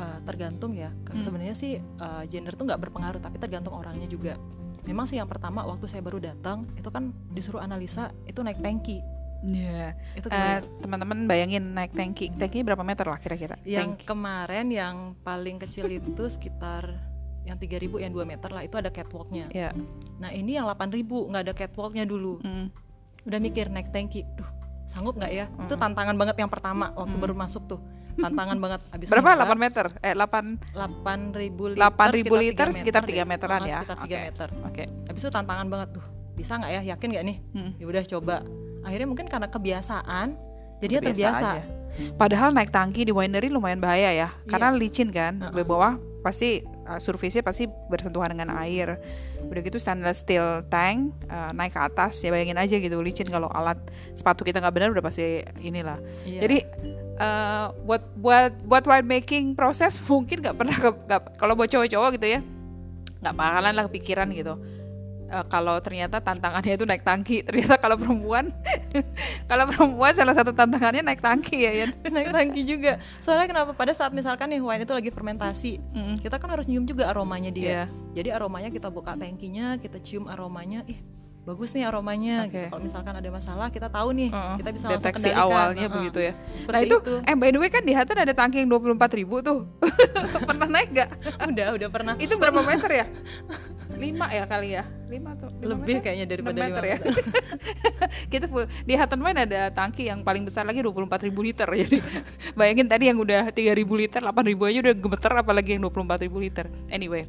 Eh, 0.00 0.18
tergantung 0.24 0.72
ya. 0.72 0.94
Hmm. 1.10 1.20
Sebenarnya 1.20 1.56
sih 1.56 1.76
eh, 1.82 2.22
gender 2.30 2.54
tuh 2.54 2.64
nggak 2.64 2.88
berpengaruh, 2.88 3.20
tapi 3.20 3.36
tergantung 3.36 3.74
orangnya 3.74 4.06
juga. 4.06 4.38
Memang 4.90 5.06
sih 5.06 5.14
yang 5.14 5.30
pertama 5.30 5.62
waktu 5.62 5.86
saya 5.86 6.02
baru 6.02 6.18
datang 6.18 6.66
itu 6.74 6.90
kan 6.90 7.14
disuruh 7.30 7.62
analisa 7.62 8.10
itu 8.26 8.42
naik 8.42 8.58
tangki. 8.58 8.98
Iya. 9.40 9.94
Itu 10.12 10.26
Eh, 10.26 10.34
kebayang. 10.58 10.82
teman-teman 10.82 11.18
bayangin 11.24 11.64
naik 11.70 11.94
tangki 11.94 12.34
tangki 12.34 12.60
berapa 12.60 12.82
meter 12.82 13.06
lah 13.06 13.16
kira-kira 13.16 13.54
yang 13.62 13.94
Tangki. 13.94 14.04
kemarin 14.04 14.66
yang 14.68 14.96
paling 15.16 15.56
kecil 15.56 15.86
itu 15.86 16.26
sekitar 16.26 16.90
yang 17.40 17.56
3000 17.56 17.96
yang 17.96 18.10
2 18.10 18.26
meter 18.26 18.50
lah 18.50 18.60
itu 18.60 18.74
ada 18.74 18.90
catwalknya. 18.90 19.46
ya 19.48 19.70
Nah 20.18 20.28
ini 20.28 20.58
yang 20.58 20.66
8000 20.66 21.00
nggak 21.24 21.42
ada 21.42 21.54
catwalknya 21.56 22.04
dulu. 22.04 22.36
mm, 22.38 22.66
Udah 23.22 23.38
mikir 23.38 23.70
naik 23.70 23.88
tangki, 23.88 24.26
duh 24.34 24.48
sanggup 24.84 25.14
nggak 25.14 25.30
ya? 25.30 25.46
Itu 25.60 25.72
Mm. 25.72 25.80
tantangan 25.80 26.16
banget 26.16 26.36
yang 26.36 26.50
pertama 26.50 26.90
waktu 26.92 27.14
Mm. 27.14 27.22
baru 27.22 27.34
masuk 27.34 27.62
tuh. 27.66 27.80
Tantangan 28.20 28.56
banget. 28.56 28.80
Abis 28.92 29.06
berapa 29.08 29.30
8 29.34 29.56
meter 29.56 29.84
eh 30.00 30.14
8 30.14 30.76
8.000 30.76 31.72
liter 31.72 31.80
8.000 31.80 32.42
liter 32.44 32.66
tiga 32.68 32.76
sekitar 32.76 33.02
tiga 33.04 33.22
deh. 33.22 33.28
meteran 33.28 33.60
ya. 33.64 33.80
sekitar 33.80 33.96
3 33.98 34.04
Oke. 34.04 34.16
meter 34.20 34.48
oke 34.60 34.82
habis 35.08 35.20
itu 35.20 35.30
tantangan 35.30 35.66
banget 35.66 35.88
tuh 35.94 36.04
bisa 36.32 36.56
nggak 36.56 36.70
ya 36.70 36.82
yakin 36.94 37.08
nggak 37.10 37.24
nih 37.26 37.36
Mm. 37.52 37.70
ya 37.76 37.84
udah 37.84 38.02
coba 38.06 38.36
akhirnya 38.80 39.06
mungkin 39.06 39.26
karena 39.26 39.48
kebiasaan 39.48 40.28
Udah 40.80 40.88
biasa 40.88 41.04
terbiasa 41.04 41.46
aja. 41.52 41.62
Padahal 42.16 42.56
naik 42.56 42.72
tangki 42.72 43.04
di 43.04 43.12
winery 43.12 43.52
lumayan 43.52 43.76
bahaya 43.76 44.14
ya, 44.14 44.28
karena 44.48 44.72
licin 44.72 45.12
kan. 45.12 45.36
Uh-uh. 45.36 45.52
Di 45.52 45.60
bawah 45.60 45.92
pasti 46.24 46.64
uh, 46.86 46.96
surface-nya 46.96 47.44
pasti 47.44 47.68
bersentuhan 47.68 48.32
dengan 48.32 48.56
air. 48.56 48.96
Udah 49.44 49.60
gitu 49.60 49.76
stainless 49.76 50.24
steel 50.24 50.64
tank 50.72 51.12
uh, 51.28 51.52
naik 51.52 51.76
ke 51.76 51.80
atas 51.82 52.24
ya 52.24 52.32
bayangin 52.32 52.56
aja 52.56 52.80
gitu 52.80 52.96
licin 53.04 53.28
kalau 53.28 53.52
alat 53.52 53.76
sepatu 54.14 54.40
kita 54.40 54.62
nggak 54.62 54.72
benar 54.72 54.88
udah 54.88 55.04
pasti 55.04 55.44
inilah. 55.60 56.00
Iya. 56.24 56.40
Jadi 56.48 56.56
uh, 57.20 57.76
buat 57.82 58.02
buat 58.16 58.52
buat 58.64 58.84
winemaking 58.86 59.52
proses 59.52 60.00
mungkin 60.08 60.40
nggak 60.40 60.56
pernah 60.56 60.74
ke- 60.74 61.00
nggak- 61.04 61.36
kalau 61.36 61.52
buat 61.52 61.68
cowok-cowok 61.68 62.16
gitu 62.16 62.26
ya 62.30 62.40
nggak 63.20 63.36
bakalan 63.36 63.72
lah 63.72 63.84
kepikiran 63.86 64.32
gitu. 64.32 64.56
Uh, 65.30 65.46
kalau 65.46 65.78
ternyata 65.78 66.18
tantangannya 66.18 66.74
itu 66.74 66.82
naik 66.82 67.06
tangki, 67.06 67.38
ternyata 67.40 67.78
kalau 67.78 67.94
perempuan 67.94 68.50
kalau 69.50 69.62
perempuan 69.64 70.10
salah 70.10 70.34
satu 70.34 70.50
tantangannya 70.50 71.06
naik 71.06 71.22
tangki 71.22 71.54
ya 71.60 71.86
Yan. 71.86 71.90
naik 72.16 72.34
tangki 72.34 72.66
juga 72.66 72.98
soalnya 73.18 73.46
kenapa 73.46 73.70
pada 73.70 73.94
saat 73.94 74.10
misalkan 74.10 74.50
nih 74.50 74.58
wine 74.58 74.82
itu 74.82 74.90
lagi 74.90 75.06
fermentasi 75.08 75.78
Mm. 75.94 76.18
kita 76.18 76.34
kan 76.34 76.50
harus 76.50 76.66
nyium 76.66 76.82
juga 76.82 77.06
aromanya 77.06 77.46
dia 77.48 77.62
Iya. 77.62 77.84
jadi 78.10 78.28
aromanya 78.34 78.74
kita 78.74 78.90
buka 78.90 79.14
tangkinya 79.14 79.78
kita 79.78 80.02
cium 80.02 80.26
aromanya 80.26 80.82
ih 80.88 80.98
bagus 81.40 81.72
nih 81.72 81.88
aromanya 81.88 82.44
Oke. 82.44 82.52
gitu. 82.52 82.68
kalau 82.68 82.82
misalkan 82.84 83.14
ada 83.16 83.30
masalah 83.32 83.66
kita 83.72 83.88
tahu 83.88 84.12
nih 84.12 84.28
Heeh. 84.28 84.54
kita 84.60 84.70
bisa 84.76 84.84
langsung 84.86 85.00
deteksi 85.00 85.28
kendalikan 85.32 85.46
awalnya 85.48 85.86
Heeh. 85.88 85.94
begitu 85.96 86.18
ya. 86.20 86.32
seperti 86.54 86.76
nah 86.76 86.80
itu, 86.84 86.96
itu, 87.00 87.14
eh 87.24 87.36
by 87.36 87.48
the 87.48 87.58
way 87.58 87.70
kan 87.72 87.82
di 87.82 87.92
Hutton 87.96 88.18
ada 88.20 88.34
tangki 88.36 88.56
yang 88.60 88.68
24 88.68 89.18
ribu 89.18 89.36
tuh. 89.40 89.64
Pernah 90.48 90.68
naik 90.68 90.90
gak? 90.92 91.08
udah 91.48 91.66
udah 91.80 91.88
pernah 91.88 92.14
Itu 92.20 92.36
berapa 92.36 92.60
meter 92.60 92.90
ya? 92.92 93.06
5 94.00 94.16
ya 94.32 94.44
kali 94.48 94.68
ya? 94.80 94.84
5 95.12 95.12
tuh. 95.36 95.50
lima 95.60 95.68
lebih 95.76 95.94
meter? 95.98 96.04
kayaknya 96.08 96.26
daripada 96.30 96.58
meter 96.64 96.84
5 96.88 96.92
ya. 96.92 96.98
Kita 98.32 98.46
di 98.88 98.94
Hutton 98.96 99.20
Wine 99.20 99.40
ada 99.44 99.60
tangki 99.68 100.08
yang 100.08 100.24
paling 100.24 100.48
besar 100.48 100.64
lagi 100.64 100.80
24 100.80 101.26
ribu 101.28 101.44
liter. 101.44 101.68
Jadi 101.68 102.00
bayangin 102.56 102.88
tadi 102.88 103.12
yang 103.12 103.20
udah 103.20 103.52
3 103.52 103.76
ribu 103.76 104.00
liter, 104.00 104.24
8 104.24 104.32
ribu 104.46 104.64
aja 104.64 104.80
udah 104.80 104.94
gemeter 104.96 105.32
apalagi 105.36 105.76
yang 105.76 105.82
24 105.84 106.24
ribu 106.24 106.38
liter. 106.40 106.66
Anyway. 106.88 107.28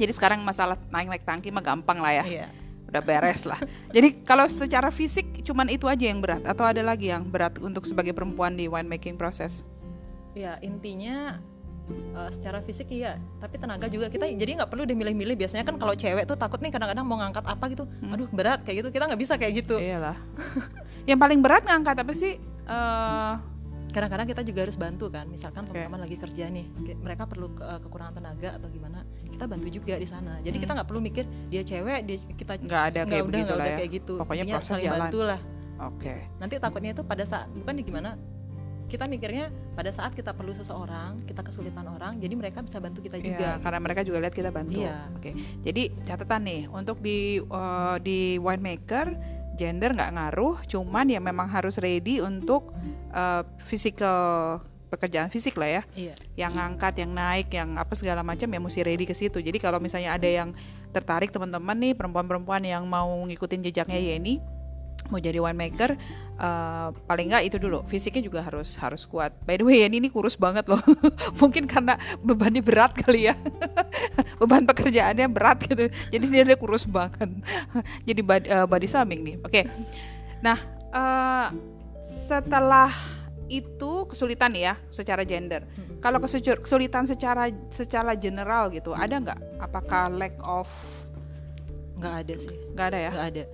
Jadi 0.00 0.12
sekarang 0.16 0.42
masalah 0.42 0.74
naik-naik 0.90 1.22
tangki 1.22 1.54
mah 1.54 1.62
gampang 1.62 2.02
lah 2.02 2.10
ya. 2.10 2.24
Iya. 2.26 2.46
Udah 2.92 3.00
beres 3.00 3.48
lah. 3.48 3.56
Jadi 3.96 4.20
kalau 4.20 4.44
secara 4.52 4.92
fisik 4.92 5.40
cuman 5.48 5.72
itu 5.72 5.88
aja 5.88 6.04
yang 6.04 6.20
berat 6.20 6.44
atau 6.44 6.68
ada 6.68 6.84
lagi 6.84 7.08
yang 7.08 7.24
berat 7.24 7.56
untuk 7.56 7.88
sebagai 7.88 8.12
perempuan 8.12 8.52
di 8.52 8.68
winemaking 8.68 9.16
proses? 9.16 9.64
Ya 10.36 10.60
intinya 10.60 11.40
uh, 12.12 12.28
secara 12.28 12.60
fisik 12.60 12.92
iya, 12.92 13.16
tapi 13.40 13.56
tenaga 13.56 13.88
juga 13.88 14.12
kita 14.12 14.28
jadi 14.28 14.60
nggak 14.60 14.68
perlu 14.68 14.84
dimilih-milih. 14.84 15.40
Biasanya 15.40 15.64
kan 15.64 15.80
kalau 15.80 15.96
cewek 15.96 16.28
tuh 16.28 16.36
takut 16.36 16.60
nih 16.60 16.68
kadang-kadang 16.68 17.08
mau 17.08 17.16
ngangkat 17.16 17.48
apa 17.48 17.64
gitu, 17.72 17.88
aduh 18.12 18.28
berat 18.28 18.60
kayak 18.60 18.84
gitu 18.84 18.88
kita 18.92 19.08
nggak 19.08 19.20
bisa 19.24 19.34
kayak 19.40 19.64
gitu. 19.64 19.80
Iyalah. 19.80 20.20
yang 21.08 21.16
paling 21.16 21.40
berat 21.40 21.64
ngangkat 21.64 21.96
apa 21.96 22.12
sih? 22.12 22.36
Eh, 22.68 23.32
Kadang-kadang 23.92 24.24
kita 24.24 24.42
juga 24.42 24.60
harus 24.64 24.74
bantu 24.74 25.06
kan, 25.06 25.28
misalkan 25.28 25.68
teman-teman 25.68 26.00
lagi 26.00 26.16
kerja 26.16 26.48
nih, 26.48 26.64
mereka 26.96 27.28
perlu 27.28 27.52
ke- 27.52 27.60
uh, 27.60 27.76
kekurangan 27.78 28.16
tenaga 28.16 28.56
atau 28.56 28.68
gimana, 28.68 29.04
kita 29.28 29.44
bantu 29.44 29.68
juga 29.68 29.94
di 29.94 30.08
sana. 30.08 30.40
Jadi 30.40 30.56
kita 30.56 30.72
nggak 30.72 30.88
perlu 30.88 31.00
mikir 31.00 31.28
dia 31.52 31.60
cewek, 31.60 32.00
dia 32.08 32.16
kita 32.32 32.52
nggak 32.58 32.82
ada 32.88 33.00
kayak 33.04 33.22
udah 33.22 33.28
begitu 33.28 33.44
nggak 33.44 33.60
udah 33.60 33.68
ya. 33.68 33.76
kayak 33.76 33.90
gitu. 33.92 34.14
Pokoknya 34.16 34.42
Intinya 34.42 34.58
proses 34.58 34.72
saling 34.72 34.86
jalan. 34.88 35.00
bantu 35.04 35.18
lah. 35.22 35.40
Oke. 35.82 36.14
Nanti 36.40 36.54
takutnya 36.56 36.90
itu 36.90 37.02
pada 37.04 37.24
saat 37.26 37.46
bukan 37.52 37.74
di 37.74 37.84
gimana 37.84 38.10
kita 38.86 39.08
mikirnya 39.08 39.48
pada 39.72 39.88
saat 39.88 40.12
kita 40.12 40.36
perlu 40.36 40.52
seseorang, 40.52 41.16
kita 41.24 41.40
kesulitan 41.40 41.88
orang, 41.88 42.20
jadi 42.20 42.36
mereka 42.36 42.60
bisa 42.60 42.76
bantu 42.76 43.00
kita 43.00 43.16
Iya, 43.16 43.24
juga. 43.24 43.48
karena 43.60 43.78
mereka 43.80 44.00
juga 44.04 44.20
lihat 44.20 44.34
kita 44.36 44.52
bantu. 44.52 44.84
Iya. 44.84 45.08
Oke. 45.16 45.32
Jadi 45.64 45.82
catatan 46.04 46.44
nih 46.44 46.62
untuk 46.68 47.00
di 47.00 47.40
eh, 47.40 47.96
di 48.00 48.36
winemaker 48.36 49.31
gender 49.56 49.92
nggak 49.92 50.12
ngaruh, 50.16 50.64
cuman 50.66 51.06
ya 51.08 51.20
memang 51.20 51.48
harus 51.48 51.76
ready 51.78 52.20
untuk 52.22 52.72
eh, 53.12 53.42
physical 53.60 54.60
pekerjaan 54.92 55.32
fisik 55.32 55.56
lah 55.56 55.80
ya. 55.80 55.82
Iya. 55.96 56.14
Yang 56.36 56.52
ngangkat, 56.60 56.94
yang 57.00 57.12
naik, 57.16 57.48
yang 57.48 57.80
apa 57.80 57.96
segala 57.96 58.20
macam 58.20 58.44
ya 58.44 58.60
mesti 58.60 58.80
ready 58.84 59.08
ke 59.08 59.16
situ. 59.16 59.40
Jadi 59.40 59.56
kalau 59.56 59.80
misalnya 59.80 60.12
ada 60.12 60.28
yang 60.28 60.52
tertarik 60.92 61.32
teman-teman 61.32 61.72
nih 61.80 61.96
perempuan-perempuan 61.96 62.60
yang 62.68 62.84
mau 62.84 63.08
ngikutin 63.24 63.64
jejaknya 63.64 63.96
Yeni 63.96 64.44
mau 65.10 65.18
jadi 65.18 65.38
winemaker 65.42 65.96
eh, 66.38 66.88
paling 67.08 67.26
nggak 67.32 67.44
itu 67.48 67.56
dulu. 67.58 67.82
Fisiknya 67.88 68.22
juga 68.22 68.44
harus 68.44 68.76
harus 68.78 69.02
kuat. 69.08 69.34
By 69.44 69.58
the 69.58 69.64
way 69.66 69.82
Yeni 69.82 69.98
ini 69.98 70.08
kurus 70.12 70.36
banget 70.38 70.68
loh. 70.68 70.80
Mungkin 71.40 71.66
karena 71.66 71.98
bebannya 72.20 72.62
berat 72.62 72.92
kali 72.94 73.32
ya. 73.32 73.34
Beban 74.40 74.68
pekerjaannya 74.68 75.26
berat 75.28 75.64
gitu. 75.66 75.88
Jadi 75.88 76.24
dia, 76.28 76.42
dia 76.46 76.58
kurus 76.58 76.86
banget. 76.86 77.28
Jadi 78.08 78.20
body, 78.22 78.46
eh, 78.46 78.66
body 78.68 78.86
shaming 78.86 79.20
nih. 79.24 79.36
Oke. 79.42 79.60
Nah 80.44 80.58
eh, 80.92 81.46
setelah 82.28 82.92
itu 83.52 84.08
kesulitan 84.08 84.56
ya 84.56 84.80
secara 84.88 85.28
gender. 85.28 85.68
Kalau 86.00 86.18
kesulitan 86.24 87.04
secara 87.04 87.52
secara 87.68 88.16
general 88.16 88.72
gitu 88.72 88.96
ada 88.96 89.20
nggak? 89.20 89.40
Apakah 89.60 90.08
lack 90.08 90.34
of 90.48 90.66
nggak 92.00 92.14
ada 92.26 92.34
sih. 92.40 92.56
Nggak 92.72 92.86
ada 92.90 92.98
ya? 92.98 93.12
Nggak 93.12 93.28
ada 93.28 93.44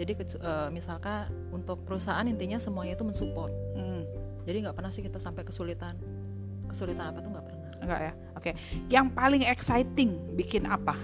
jadi 0.00 0.12
eh, 0.16 0.68
misalkan 0.72 1.28
untuk 1.52 1.84
perusahaan 1.84 2.24
intinya 2.24 2.56
semuanya 2.56 2.96
itu 2.96 3.04
mensupport. 3.04 3.52
Hmm, 3.76 4.02
jadi 4.48 4.68
nggak 4.68 4.76
pernah 4.76 4.90
sih 4.90 5.04
kita 5.04 5.20
sampai 5.20 5.44
kesulitan. 5.44 5.96
Kesulitan 6.68 7.12
apa 7.12 7.18
tuh 7.20 7.30
nggak 7.32 7.44
pernah. 7.44 7.68
Enggak 7.82 8.00
ya? 8.00 8.12
Oke. 8.38 8.50
Yang 8.88 9.06
paling 9.12 9.42
exciting 9.44 10.10
bikin 10.38 10.64
apa? 10.64 10.96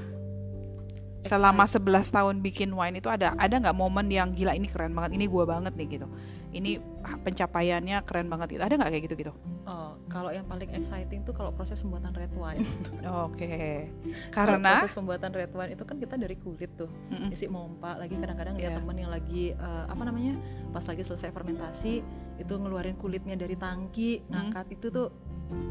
Selama 1.26 1.66
11 1.66 2.08
tahun 2.08 2.36
bikin 2.40 2.70
wine 2.72 3.02
itu 3.02 3.10
ada 3.10 3.34
ada 3.36 3.54
nggak 3.58 3.76
momen 3.76 4.06
yang 4.08 4.32
gila 4.32 4.54
ini 4.54 4.70
keren 4.70 4.94
banget 4.94 5.18
ini 5.18 5.26
gua 5.26 5.44
banget 5.44 5.74
nih 5.74 5.98
gitu 5.98 6.06
ini 6.50 6.80
pencapaiannya 7.22 8.00
keren 8.02 8.26
banget 8.26 8.56
gitu. 8.56 8.62
Ada 8.62 8.74
nggak 8.74 8.90
kayak 8.90 9.04
gitu 9.04 9.16
gitu 9.18 9.32
oh 9.68 10.00
kalau 10.08 10.32
yang 10.32 10.48
paling 10.48 10.72
exciting 10.72 11.20
tuh 11.20 11.36
kalau 11.36 11.52
proses 11.52 11.76
pembuatan 11.78 12.16
red 12.16 12.32
wine. 12.32 12.64
Oke. 13.28 13.84
Kalau 14.32 14.56
karena 14.56 14.80
proses 14.80 14.96
pembuatan 14.96 15.30
red 15.30 15.52
wine 15.52 15.76
itu 15.76 15.84
kan 15.84 16.00
kita 16.00 16.16
dari 16.16 16.34
kulit 16.34 16.72
tuh. 16.74 16.88
Mm-mm. 17.12 17.28
isi 17.28 17.44
mompa 17.46 18.00
lagi 18.00 18.16
kadang-kadang 18.16 18.56
lihat 18.56 18.72
Iya. 18.72 18.78
temen 18.80 18.96
yang 18.96 19.12
lagi 19.12 19.52
eh, 19.52 19.84
apa 19.84 20.02
namanya 20.02 20.40
pas 20.70 20.80
lagi 20.82 21.04
selesai 21.04 21.28
fermentasi 21.28 22.00
itu 22.38 22.52
ngeluarin 22.54 22.96
kulitnya 22.96 23.36
dari 23.36 23.54
tangki 23.54 24.24
Hmm. 24.24 24.48
ngangkat 24.48 24.80
itu 24.80 24.88
tuh 24.88 25.12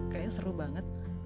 kayaknya 0.07 0.31
seru 0.31 0.53
banget. 0.53 0.85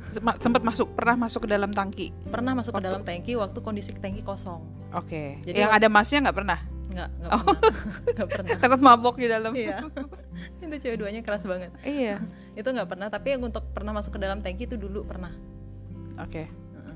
Sem- 0.09 0.39
sempat 0.39 0.63
masuk 0.63 0.95
pernah 0.95 1.19
masuk 1.19 1.45
ke 1.45 1.49
dalam 1.51 1.69
tangki? 1.69 2.09
Pernah 2.25 2.55
masuk 2.55 2.71
Waktu- 2.71 2.79
ke 2.79 2.87
dalam 2.87 3.03
tangki 3.03 3.31
waktu 3.35 3.59
kondisi 3.59 3.91
tangki 3.93 4.23
kosong. 4.23 4.63
Oke. 4.91 5.43
Jadi 5.43 5.59
yang 5.59 5.69
ada 5.69 5.87
masnya 5.87 6.23
nggak 6.23 6.37
pernah 6.37 6.59
nggak 6.91 7.09
nggak 7.17 7.31
Oh. 7.31 7.41
pernah 7.41 7.71
nggak 8.15 8.27
pernah 8.29 8.55
takut 8.57 8.81
mabok 8.81 9.15
di 9.15 9.27
dalam 9.27 9.51
iya 9.53 9.79
itu 10.61 10.75
cewek 10.77 10.97
duanya 10.97 11.21
keras 11.21 11.43
banget 11.43 11.71
iya 11.81 12.19
itu 12.59 12.67
nggak 12.67 12.85
pernah 12.85 13.07
tapi 13.07 13.31
yang 13.31 13.41
untuk 13.41 13.63
pernah 13.69 13.91
masuk 13.91 14.11
ke 14.11 14.19
dalam 14.19 14.39
tangki 14.39 14.65
itu 14.65 14.75
dulu 14.75 15.03
pernah 15.03 15.31
oke 16.17 16.43
Heeh. 16.43 16.95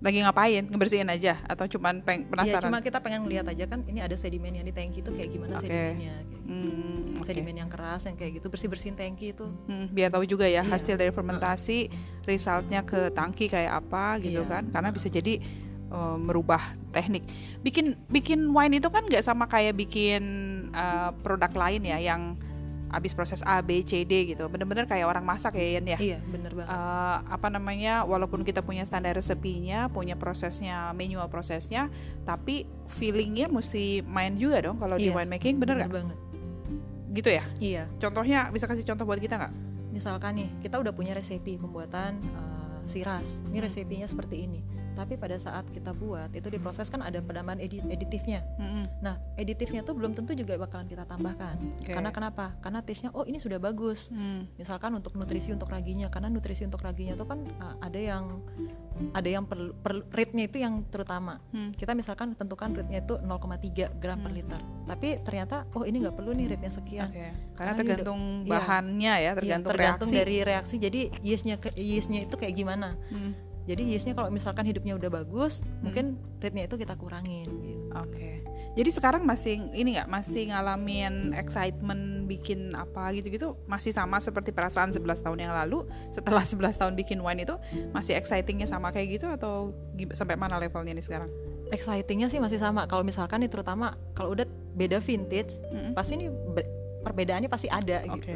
lagi 0.00 0.18
ngapain 0.20 0.62
ngebersihin 0.64 1.08
aja 1.08 1.42
atau 1.42 1.66
cuman 1.66 1.98
peng 1.98 2.22
Iya 2.22 2.30
penasaran 2.30 2.62
cuma 2.64 2.78
kita 2.78 2.98
pengen 2.98 3.24
lihat 3.24 3.46
aja 3.46 3.64
kan 3.64 3.82
ini 3.84 3.98
ada 3.98 4.14
sedimen 4.14 4.52
yang 4.52 4.62
di 4.62 4.70
tangki 4.70 4.98
itu 4.98 5.10
kayak 5.10 5.28
gimana 5.28 5.54
Oke. 5.54 5.64
sedimennya 5.64 6.14
kayak 6.14 6.28
gitu. 6.30 6.42
Hmm, 6.44 7.16
oke. 7.16 7.24
sedimen 7.24 7.56
yang 7.56 7.68
keras 7.68 8.04
yang 8.04 8.14
kayak 8.14 8.32
gitu 8.36 8.46
bersih 8.46 8.68
bersihin 8.68 8.94
tangki 8.94 9.32
itu 9.32 9.48
Hmm, 9.64 9.88
biar 9.88 10.08
tahu 10.08 10.24
juga 10.24 10.44
ya 10.44 10.60
Iya. 10.60 10.70
hasil 10.70 10.94
dari 10.94 11.08
fermentasi 11.08 11.88
resultnya 12.22 12.80
ke 12.82 13.08
tangki 13.10 13.46
kayak 13.46 13.80
apa 13.80 14.20
gitu 14.20 14.40
Iya. 14.40 14.50
kan 14.50 14.62
karena 14.68 14.88
bisa 14.90 15.08
jadi 15.08 15.40
eh, 15.94 16.16
merubah 16.18 16.74
teknik. 16.90 17.22
Bikin 17.62 17.94
bikin 18.10 18.50
wine 18.50 18.82
itu 18.82 18.90
kan 18.90 19.06
nggak 19.06 19.22
sama 19.22 19.46
kayak 19.46 19.78
bikin 19.78 20.22
eh, 20.74 21.10
produk 21.22 21.54
lain 21.54 21.86
ya 21.86 22.02
yang 22.02 22.34
habis 22.94 23.10
proses 23.10 23.42
A 23.42 23.58
B 23.58 23.82
C 23.82 24.06
D 24.06 24.34
gitu. 24.34 24.46
Bener-bener 24.46 24.86
kayak 24.86 25.10
orang 25.10 25.26
masak 25.26 25.58
ya 25.58 25.82
Yan 25.82 25.86
ya? 25.90 25.98
Iya 25.98 26.18
bener 26.30 26.54
banget. 26.54 26.70
Eh, 26.70 27.16
apa 27.26 27.48
namanya 27.50 28.06
walaupun 28.06 28.46
kita 28.46 28.62
punya 28.62 28.86
standar 28.86 29.18
resepinya 29.18 29.90
punya 29.90 30.14
prosesnya 30.14 30.94
manual 30.94 31.26
prosesnya 31.26 31.90
tapi 32.22 32.70
feelingnya 32.86 33.50
mesti 33.50 34.06
main 34.06 34.38
juga 34.38 34.62
dong 34.70 34.78
kalau 34.78 34.94
di 34.94 35.10
Iya, 35.10 35.18
winemaking 35.18 35.58
bener 35.58 35.74
nggak? 35.82 35.90
Banget. 35.90 36.18
Gitu 37.14 37.30
ya? 37.34 37.44
Iya. 37.58 37.82
Contohnya 37.98 38.50
bisa 38.54 38.70
kasih 38.70 38.86
contoh 38.86 39.06
buat 39.06 39.18
kita 39.18 39.42
nggak? 39.42 39.54
Misalkan 39.90 40.38
nih 40.38 40.48
kita 40.62 40.78
udah 40.78 40.94
punya 40.94 41.18
resepi 41.18 41.58
pembuatan 41.58 42.22
eh, 42.22 42.78
siras 42.86 43.42
ini 43.50 43.58
Hmm. 43.58 43.66
resepinya 43.66 44.06
seperti 44.06 44.46
ini 44.46 44.62
tapi 44.94 45.14
pada 45.14 45.34
saat 45.34 45.66
kita 45.68 45.92
buat 45.92 46.30
itu 46.30 46.46
diproses 46.46 46.86
kan 46.86 47.00
ada 47.00 47.18
pedaman 47.18 47.58
edi- 47.58 47.84
editifnya 47.84 48.46
Mm-mm. 48.56 48.86
nah 49.00 49.18
editifnya 49.34 49.82
tuh 49.82 49.92
belum 49.92 50.12
tentu 50.12 50.32
juga 50.32 50.54
bakalan 50.56 50.86
kita 50.86 51.04
tambahkan 51.04 51.58
Oke. 51.76 51.90
karena 51.90 52.10
kenapa 52.10 52.54
karena 52.58 52.80
taste-nya 52.80 53.10
oh 53.10 53.22
ini 53.22 53.36
sudah 53.36 53.58
bagus 53.58 54.06
Hmm. 54.06 54.46
misalkan 54.54 54.90
untuk 54.92 55.14
nutrisi 55.14 55.50
untuk 55.50 55.66
raginya 55.66 56.06
karena 56.06 56.28
nutrisi 56.28 56.62
untuk 56.62 56.80
raginya 56.80 57.12
tuh 57.12 57.26
kan 57.26 57.38
uh, 57.58 57.76
ada 57.78 57.96
yang 57.96 58.38
ada 59.10 59.26
yang 59.26 59.42
perlu 59.42 59.74
per, 59.74 60.06
rate-nya 60.08 60.44
itu 60.44 60.58
yang 60.58 60.86
terutama 60.86 61.42
Hmm. 61.48 61.70
kita 61.70 61.92
misalkan 61.92 62.32
tentukan 62.32 62.70
rate-nya 62.72 63.00
itu 63.00 63.18
0,3 63.18 63.34
gram 63.92 64.18
per 64.18 64.30
Hmm. 64.30 64.38
liter 64.38 64.60
tapi 64.84 65.08
ternyata 65.20 65.66
oh 65.72 65.82
ini 65.82 66.00
nggak 66.00 66.14
perlu 66.14 66.30
nih 66.32 66.46
rate-nya 66.48 66.72
sekian 66.72 67.06
Oke, 67.06 67.26
Karena 67.54 67.72
Karena 67.72 67.72
tergantung 67.76 68.20
iya. 68.40 68.50
bahannya 68.50 69.14
ya, 69.14 69.20
Iya, 69.20 69.30
tergantung, 69.32 69.70
tergantung 69.70 70.08
reaksi. 70.08 70.20
dari 70.20 70.36
reaksi 70.40 70.74
jadi 70.76 71.00
yeastnya 71.76 72.20
itu 72.20 72.34
kayak 72.34 72.54
gimana 72.54 72.94
Hmm, 73.06 73.32
jadi 73.64 73.82
yeastnya 73.84 74.12
kalau 74.12 74.28
misalkan 74.28 74.64
hidupnya 74.64 74.94
udah 74.94 75.10
bagus 75.10 75.64
mungkin 75.80 76.20
rate-nya 76.40 76.68
itu 76.68 76.76
kita 76.76 76.94
kurangin 76.94 77.48
gitu. 77.48 77.88
Oke. 77.96 78.44
Jadi 78.74 78.90
sekarang 78.90 79.22
masih 79.22 79.70
ini 79.70 79.94
nggak 79.94 80.10
masih 80.10 80.50
ngalamin 80.50 81.30
excitement 81.38 82.26
bikin 82.26 82.74
apa 82.74 83.14
gitu-gitu 83.14 83.54
masih 83.70 83.94
sama 83.94 84.18
seperti 84.18 84.50
perasaan 84.50 84.90
11 84.90 85.22
tahun 85.22 85.38
yang 85.38 85.54
lalu 85.54 85.86
setelah 86.10 86.42
11 86.74 86.74
tahun 86.82 86.94
bikin 86.98 87.22
wine 87.22 87.46
itu 87.46 87.54
masih 87.94 88.18
excitingnya 88.18 88.66
sama 88.66 88.90
kayak 88.90 89.22
gitu 89.22 89.30
atau 89.30 89.70
sampai 90.10 90.34
mana 90.34 90.58
levelnya 90.58 90.90
nih 90.90 91.06
sekarang? 91.06 91.30
excitingnya 91.72 92.28
sih 92.28 92.38
masih 92.38 92.60
sama 92.60 92.84
kalau 92.84 93.02
misalkan 93.02 93.40
nih 93.40 93.50
terutama 93.50 93.96
kalau 94.12 94.36
udah 94.36 94.44
beda 94.76 95.00
vintage 95.00 95.58
Mm-mm. 95.72 95.96
pasti 95.96 96.14
ini 96.14 96.26
be- 96.28 96.68
perbedaannya 97.02 97.48
pasti 97.48 97.66
ada 97.66 98.04
Oke. 98.10 98.20
gitu 98.20 98.30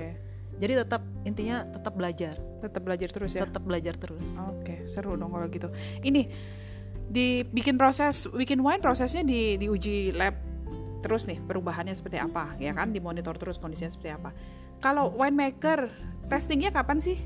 jadi 0.58 0.82
tetap 0.84 1.02
intinya 1.22 1.64
tetap 1.70 1.94
belajar 1.94 2.34
Tetap 2.58 2.82
belajar 2.82 3.08
terus 3.14 3.30
ya. 3.32 3.46
tetap 3.46 3.62
belajar 3.62 3.94
terus 3.94 4.34
Oke, 4.50 4.82
seru 4.84 5.14
dong 5.14 5.30
kalau 5.30 5.46
gitu. 5.46 5.70
Ini 6.02 6.26
dibikin 7.08 7.78
proses 7.78 8.26
bikin 8.28 8.60
wine 8.60 8.82
prosesnya 8.82 9.22
di 9.22 9.56
diuji 9.56 10.12
lab 10.12 10.34
terus 11.00 11.24
nih 11.24 11.38
perubahannya 11.40 11.94
seperti 11.94 12.18
apa 12.18 12.58
ya 12.58 12.74
kan 12.74 12.90
dimonitor 12.90 13.38
terus 13.38 13.56
kondisinya 13.56 13.88
seperti 13.88 14.10
apa. 14.12 14.30
Kalau 14.78 15.14
winemaker 15.14 15.88
testingnya 16.26 16.70
kapan 16.70 16.98
sih? 16.98 17.16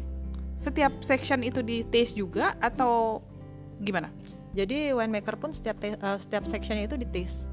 Setiap 0.53 1.01
section 1.01 1.41
itu 1.41 1.65
di 1.65 1.83
taste 1.83 2.15
juga 2.15 2.55
atau 2.61 3.25
gimana? 3.81 4.13
jadi 4.53 4.93
winemaker 4.93 5.41
pun 5.41 5.49
setiap 5.49 5.81
eh, 5.81 5.97
setiap 6.21 6.45
sectionnya 6.45 6.85
itu 6.85 7.01
di 7.01 7.09
taste 7.09 7.49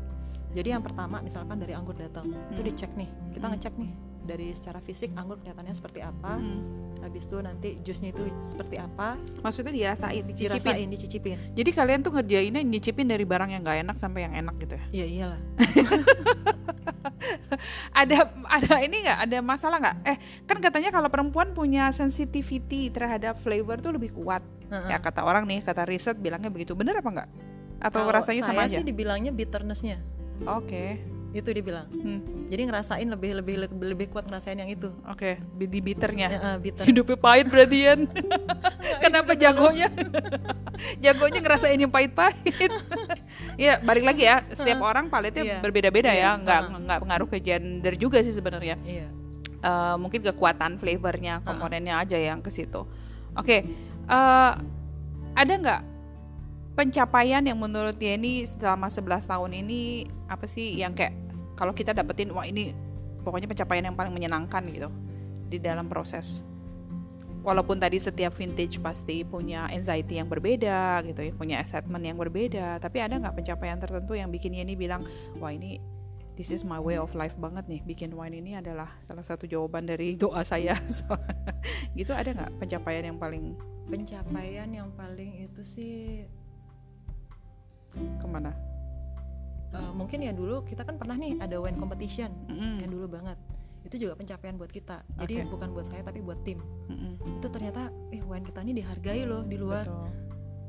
jadi 0.52 0.76
yang 0.76 0.84
pertama 0.84 1.24
misalkan 1.24 1.56
dari 1.56 1.72
anggur 1.72 1.96
datang 1.96 2.28
itu 2.52 2.60
Hmm. 2.60 2.68
dicek 2.68 2.92
nih 3.00 3.08
kita 3.32 3.48
Hmm. 3.48 3.56
ngecek 3.56 3.74
nih 3.80 3.92
dari 4.24 4.54
secara 4.54 4.80
fisik 4.84 5.16
anggur 5.18 5.40
kelihatannya 5.42 5.74
seperti 5.74 6.00
apa. 6.04 6.38
Habis 7.00 7.24
itu 7.32 7.38
nanti 7.40 7.70
jusnya 7.80 8.12
itu 8.12 8.28
seperti 8.38 8.76
apa. 8.76 9.16
Maksudnya 9.40 9.72
dirasain, 9.72 10.24
dicicipin. 10.28 10.60
dirasain 10.60 10.88
dicicipin. 10.92 11.38
Jadi 11.56 11.70
kalian 11.72 12.00
tuh 12.04 12.12
ngerjainnya 12.12 12.62
nyicipin 12.62 13.08
dari 13.08 13.24
barang 13.24 13.50
yang 13.56 13.62
nggak 13.64 13.78
enak 13.88 13.96
sampai 13.96 14.28
yang 14.28 14.34
enak 14.36 14.56
gitu 14.60 14.76
ya? 14.76 14.86
iya 14.92 15.06
iyalah. 15.08 15.40
Ada 17.92 18.32
ada 18.48 18.74
ini 18.80 19.04
nggak? 19.04 19.20
Ada 19.28 19.38
masalah 19.44 19.78
nggak? 19.80 19.98
Eh 20.08 20.18
kan 20.48 20.58
katanya 20.64 20.90
kalau 20.92 21.12
perempuan 21.12 21.52
punya 21.52 21.92
sensitivity 21.92 22.88
terhadap 22.88 23.36
flavor 23.44 23.80
tuh 23.84 23.96
lebih 23.96 24.16
kuat. 24.16 24.44
Heeh. 24.70 24.94
ya 24.94 24.98
kata 25.02 25.26
orang 25.26 25.50
nih 25.50 25.60
kata 25.66 25.84
riset 25.84 26.16
bilangnya 26.16 26.48
begitu. 26.48 26.78
Bener 26.80 26.96
apa 27.00 27.10
nggak? 27.10 27.30
Atau 27.80 28.08
Kalau 28.08 28.16
rasanya 28.16 28.44
sama 28.48 28.68
saya 28.68 28.72
aja? 28.72 28.78
sih 28.80 28.86
dibilangnya 28.88 29.32
bitternessnya. 29.36 30.00
Oke 30.48 31.19
itu 31.30 31.46
dibilang 31.46 31.86
Hmm, 31.90 32.50
jadi 32.50 32.66
ngerasain 32.66 33.06
lebih 33.06 33.38
lebih 33.38 33.56
lebih, 33.62 33.86
lebih 33.88 34.08
kuat 34.10 34.26
ngerasain 34.26 34.56
yang 34.56 34.66
itu. 34.68 34.90
Oke 35.06 35.38
Bi- 35.54 35.66
di 35.66 35.78
bitternya 35.78 36.28
ya, 36.28 36.40
eh, 36.44 36.58
bitter 36.58 36.84
hidupnya 36.84 37.18
pahit 37.18 37.46
berarti 37.48 37.78
Yan 37.86 38.00
kenapa 39.04 39.34
jagonya? 39.34 39.94
Jagonya 41.04 41.40
ngerasain 41.40 41.76
yang 41.76 41.92
pahit-pahit. 41.92 42.72
Ya 43.56 43.78
balik 43.78 44.04
lagi 44.04 44.24
ya. 44.24 44.42
Setiap 44.50 44.80
orang 44.80 45.08
palitnya 45.08 45.44
Iya. 45.44 45.58
berbeda-beda 45.60 46.08
ya. 46.10 46.16
Iya, 46.16 46.30
nggak 46.40 46.62
heeh. 46.66 46.80
nggak 46.82 47.00
pengaruh 47.00 47.28
ke 47.28 47.38
gender 47.40 47.94
juga 47.94 48.24
sih 48.24 48.32
sebenarnya. 48.32 48.80
Iya. 48.82 49.08
Eh, 49.60 49.96
mungkin 49.96 50.24
kekuatan 50.24 50.80
flavornya 50.80 51.44
komponennya 51.44 52.00
aja 52.00 52.16
yang 52.16 52.40
ke 52.40 52.48
situ. 52.48 52.88
Oke 53.36 53.68
eh, 54.08 54.52
ada 55.36 55.54
nggak 55.54 55.82
pencapaian 56.80 57.44
yang 57.44 57.60
menurut 57.60 58.00
Yeni 58.00 58.48
selama 58.48 58.88
11 58.88 59.28
tahun 59.28 59.52
ini 59.52 60.08
apa 60.32 60.48
sih 60.48 60.80
yang 60.80 60.96
kayak 60.96 61.12
kalau 61.60 61.76
kita 61.76 61.92
dapetin 61.92 62.32
wah 62.32 62.48
ini 62.48 62.72
pokoknya 63.28 63.52
pencapaian 63.52 63.92
yang 63.92 64.00
paling 64.00 64.16
menyenangkan 64.16 64.64
gitu 64.72 64.88
di 65.52 65.60
dalam 65.60 65.92
proses. 65.92 66.48
Walaupun 67.44 67.84
tadi 67.84 68.00
setiap 68.00 68.32
vintage 68.32 68.80
pasti 68.80 69.28
punya 69.28 69.68
anxiety 69.68 70.24
yang 70.24 70.32
berbeda 70.32 71.04
gitu 71.04 71.20
ya 71.20 71.32
punya 71.36 71.60
excitement 71.60 72.00
yang 72.00 72.16
berbeda 72.16 72.80
tapi 72.80 73.04
ada 73.04 73.20
nggak 73.20 73.36
pencapaian 73.44 73.76
tertentu 73.76 74.16
yang 74.16 74.32
bikin 74.32 74.56
Yeni 74.56 74.80
bilang 74.80 75.04
wah 75.36 75.52
ini 75.52 75.84
this 76.40 76.56
is 76.56 76.64
my 76.64 76.80
way 76.80 76.96
of 76.96 77.12
life 77.12 77.36
banget 77.36 77.68
nih 77.68 77.84
bikin 77.84 78.16
wine 78.16 78.40
ini 78.40 78.56
adalah 78.56 78.88
salah 79.04 79.28
satu 79.28 79.44
jawaban 79.44 79.84
dari 79.84 80.16
doa 80.16 80.48
saya. 80.48 80.80
So, 80.96 81.04
gitu 81.92 82.16
ada 82.16 82.32
nggak 82.32 82.56
pencapaian 82.56 83.04
yang 83.04 83.20
paling 83.20 83.60
pencapaian 83.92 84.72
yang 84.72 84.88
paling 84.96 85.44
itu 85.44 85.60
sih 85.60 86.24
ke 87.92 88.26
mana? 88.26 88.52
Eh, 89.70 89.92
mungkin 89.94 90.20
ya 90.20 90.32
dulu 90.32 90.62
kita 90.64 90.82
kan 90.82 90.98
pernah 90.98 91.14
nih 91.14 91.38
ada 91.38 91.58
wine 91.58 91.78
competition 91.78 92.34
Mm-mm. 92.48 92.82
yang 92.82 92.90
dulu 92.90 93.06
banget. 93.08 93.38
Itu 93.80 93.96
juga 93.98 94.14
pencapaian 94.14 94.56
buat 94.56 94.68
kita. 94.68 95.06
Jadi 95.16 95.34
Oke. 95.40 95.50
bukan 95.50 95.70
buat 95.72 95.86
saya 95.86 96.02
tapi 96.02 96.20
buat 96.20 96.42
tim. 96.42 96.58
Mm-mm. 96.88 97.38
itu 97.38 97.48
ternyata 97.48 97.88
eh 98.10 98.20
wine 98.20 98.42
kita 98.42 98.60
ini 98.60 98.74
dihargai 98.76 99.24
loh 99.24 99.42
di 99.44 99.56
luar. 99.56 99.86
Betul. 99.86 100.10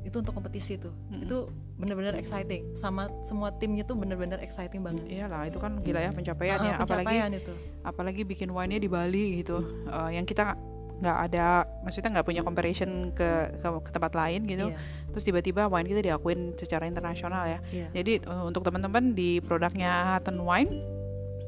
itu 0.01 0.17
untuk 0.17 0.33
kompetisi 0.33 0.77
tuh. 0.77 0.89
Mm-mm. 1.07 1.25
itu 1.25 1.37
bener-bener 1.77 2.13
exciting. 2.15 2.73
Sama 2.73 3.05
semua 3.21 3.53
timnya 3.53 3.81
tuh 3.83 3.93
bener-bener 3.93 4.37
exciting 4.39 4.81
banget. 4.81 5.05
Iyalah 5.07 5.45
itu 5.45 5.57
kan 5.57 5.77
gila 5.77 5.97
ya 5.99 6.09
pencapaian 6.17 6.57
Ah, 6.57 6.63
ya 6.63 6.73
apalagi 6.75 7.05
pencapaian 7.05 7.29
itu. 7.33 7.53
apalagi 7.81 8.21
bikin 8.23 8.49
wine-nya 8.49 8.77
di 8.77 8.89
Bali 8.89 9.25
gitu. 9.37 9.61
Eh, 9.85 10.09
yang 10.13 10.25
kita 10.25 10.57
nggak 11.01 11.17
ada 11.31 11.65
maksudnya 11.81 12.09
nggak 12.13 12.27
punya 12.29 12.41
comparison 12.45 13.09
ke, 13.09 13.57
ke 13.57 13.67
ke 13.81 13.89
tempat 13.89 14.13
lain 14.13 14.45
gitu 14.45 14.69
Iya, 14.69 14.77
terus 15.09 15.23
tiba-tiba 15.25 15.65
wine 15.65 15.89
kita 15.89 16.01
diakuin 16.05 16.53
secara 16.53 16.85
internasional 16.85 17.49
ya 17.49 17.59
iya. 17.73 17.89
Jadi 17.89 18.21
uh, 18.29 18.45
untuk 18.45 18.61
teman-teman 18.61 19.17
di 19.17 19.41
produknya 19.41 20.15
Hutton 20.15 20.39
Wine 20.45 21.01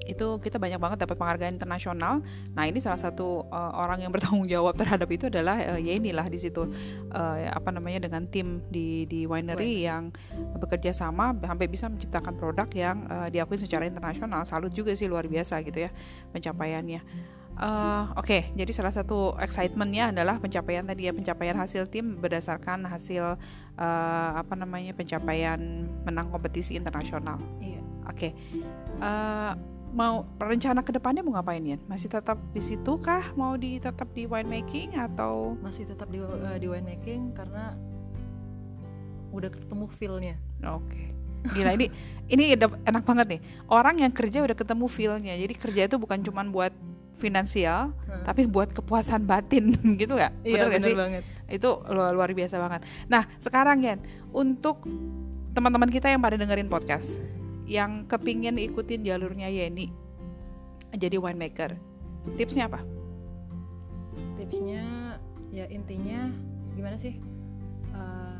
itu 0.03 0.39
kita 0.43 0.59
banyak 0.59 0.79
banget 0.79 1.07
dapat 1.07 1.15
penghargaan 1.15 1.55
internasional. 1.55 2.19
Nah 2.51 2.63
ini 2.67 2.79
salah 2.83 2.99
satu 2.99 3.47
uh, 3.47 3.71
orang 3.79 4.03
yang 4.03 4.11
bertanggung 4.11 4.47
jawab 4.51 4.75
terhadap 4.75 5.07
itu 5.07 5.31
adalah 5.31 5.55
uh, 5.63 5.79
Yeni 5.79 6.11
lah 6.11 6.27
di 6.27 6.39
situ 6.39 6.65
Uh, 7.13 7.45
apa 7.45 7.69
namanya 7.69 8.09
dengan 8.09 8.25
tim 8.25 8.65
di 8.73 9.05
di 9.05 9.29
winery 9.29 9.85
yang 9.85 10.09
bekerja 10.57 10.89
sama 10.89 11.37
sampai 11.37 11.69
bisa 11.69 11.85
menciptakan 11.85 12.33
produk 12.41 12.65
yang 12.73 13.05
uh, 13.05 13.29
diakui 13.29 13.53
secara 13.53 13.85
internasional. 13.85 14.41
Salut 14.49 14.73
juga 14.73 14.97
sih 14.97 15.05
luar 15.05 15.29
biasa 15.29 15.61
gitu 15.61 15.85
ya 15.85 15.93
pencapaiannya. 16.33 17.05
Uh, 17.53 18.09
Oke, 18.17 18.49
jadi 18.57 18.71
salah 18.73 18.89
satu 18.89 19.37
excitementnya 19.37 20.09
adalah 20.09 20.41
pencapaian 20.41 20.81
tadi 20.81 21.05
ya 21.05 21.13
pencapaian 21.13 21.53
hasil 21.53 21.85
tim 21.85 22.17
berdasarkan 22.17 22.81
hasil 22.89 23.37
uh, 23.77 24.31
apa 24.41 24.57
namanya 24.57 24.97
pencapaian 24.97 25.85
menang 26.01 26.33
kompetisi 26.33 26.73
internasional. 26.73 27.37
iya 27.61 27.81
Oke, 28.09 28.33
Uh, 29.03 29.57
mau 29.93 30.25
rencana 30.41 30.81
ke 30.81 30.89
depannya 30.95 31.21
mau 31.21 31.37
ngapain 31.37 31.61
ya? 31.61 31.77
Masih 31.85 32.09
tetap 32.09 32.41
di 32.53 32.61
situ 32.61 32.97
kah? 32.97 33.33
Mau 33.37 33.53
di 33.53 33.77
tetap 33.77 34.09
di 34.17 34.25
winemaking 34.25 34.97
atau? 34.97 35.53
masih 35.61 35.85
tetap 35.85 36.09
di 36.09 36.21
eh, 36.21 36.57
di 36.57 36.67
winemaking 36.69 37.37
karena 37.37 37.77
udah 39.33 39.49
ketemu 39.49 39.85
feel-nya 39.89 40.35
Oke, 40.63 41.09
gila 41.51 41.75
ini 41.75 41.91
ini 42.31 42.55
enak 42.55 43.03
banget 43.03 43.37
nih. 43.37 43.41
Orang 43.67 43.99
yang 43.99 44.13
kerja 44.15 44.39
udah 44.39 44.55
ketemu 44.55 44.85
feel-nya. 44.87 45.35
Jadi 45.35 45.53
kerja 45.59 45.81
itu 45.91 45.95
bukan 45.99 46.23
cuma 46.23 46.41
buat 46.47 46.71
finansial, 47.15 47.93
Hmm. 48.03 48.23
tapi 48.23 48.45
buat 48.45 48.69
kepuasan 48.69 49.23
batin 49.23 49.69
gitu 50.01 50.13
nggak? 50.13 50.33
iya 50.43 50.63
nggak 50.63 50.71
bener 50.75 50.85
sih? 50.85 50.95
banget 50.95 51.23
itu 51.45 51.69
luar, 51.85 52.11
luar 52.11 52.29
biasa 52.31 52.55
banget. 52.57 52.81
Nah, 53.05 53.29
sekarang 53.37 53.77
Yan, 53.79 53.99
untuk 54.31 54.89
teman-teman 55.51 55.85
kita 55.87 56.07
yang 56.07 56.17
pada 56.17 56.33
dengerin 56.33 56.65
podcast, 56.65 57.21
yang 57.63 58.03
kepingin 58.03 58.57
ikutin 58.57 59.01
jalurnya 59.01 59.47
Yeni, 59.47 59.93
jadi 60.91 61.15
winemaker, 61.15 61.77
tipsnya 62.33 62.65
apa? 62.65 62.81
tipsnya 64.35 64.83
ya 65.49 65.65
intinya 65.67 66.29
gimana 66.71 66.95
sih 66.95 67.17
Eh, 67.93 68.37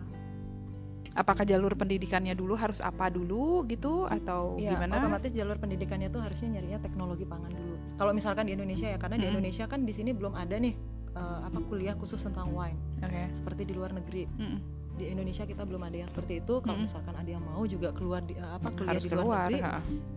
Apakah 1.13 1.45
jalur 1.45 1.69
pendidikannya 1.71 2.33
dulu 2.33 2.57
harus 2.57 2.81
apa 2.81 3.05
dulu 3.07 3.62
gitu 3.63 4.09
atau 4.09 4.57
ya, 4.57 4.73
gimana? 4.73 4.97
otomatis 4.97 5.29
jalur 5.29 5.55
pendidikannya 5.55 6.09
tuh 6.09 6.17
harusnya 6.19 6.49
nyarinya 6.51 6.81
teknologi 6.81 7.21
pangan 7.23 7.53
dulu 7.53 7.72
kalau 7.93 8.12
misalkan 8.12 8.45
di 8.45 8.53
Indonesia 8.53 8.88
ya 8.88 8.97
karena 8.97 9.15
di 9.15 9.23
Mm-mm. 9.23 9.34
Indonesia 9.38 9.65
kan 9.65 9.84
di 9.84 9.93
sini 9.93 10.12
belum 10.12 10.34
ada 10.34 10.56
nih 10.56 10.73
eh, 11.13 11.39
apa 11.43 11.60
kuliah 11.63 11.93
khusus 11.93 12.19
tentang 12.19 12.49
wine 12.49 12.77
Oke. 12.99 13.29
seperti 13.32 13.63
di 13.63 13.73
luar 13.73 13.91
negeri 13.91 14.25
Mm-mm. 14.27 14.60
di 14.93 15.10
Indonesia 15.10 15.43
kita 15.43 15.65
belum 15.65 15.82
ada 15.82 15.97
yang 15.97 16.10
seperti 16.10 16.39
itu 16.39 16.60
kalau 16.60 16.77
Mm-mm. 16.77 16.86
misalkan 16.86 17.13
ada 17.13 17.29
yang 17.29 17.41
mau 17.41 17.62
juga 17.63 17.89
keluar 17.91 18.21
di 18.21 18.34
eh, 18.34 18.43
apa 18.43 18.69
kuliah 18.69 18.93
Harus 18.93 19.03
di 19.03 19.10
luar 19.10 19.21
keluar. 19.21 19.45
negeri 19.45 19.60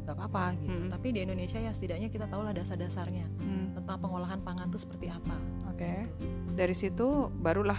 nggak 0.05 0.15
apa-apa 0.15 0.45
gitu 0.59 0.81
tapi 0.89 1.07
di 1.11 1.21
Indonesia 1.23 1.59
ya 1.59 1.71
setidaknya 1.71 2.09
kita 2.09 2.27
tahu 2.27 2.43
lah 2.43 2.53
dasar-dasarnya 2.53 3.27
Hmm, 3.37 3.73
tentang 3.73 3.99
pengolahan 4.01 4.41
pangan 4.41 4.69
tuh 4.69 4.81
seperti 4.81 5.09
apa 5.09 5.37
Oke. 5.69 6.05
Dari 6.53 6.73
situ 6.73 7.29
barulah 7.37 7.77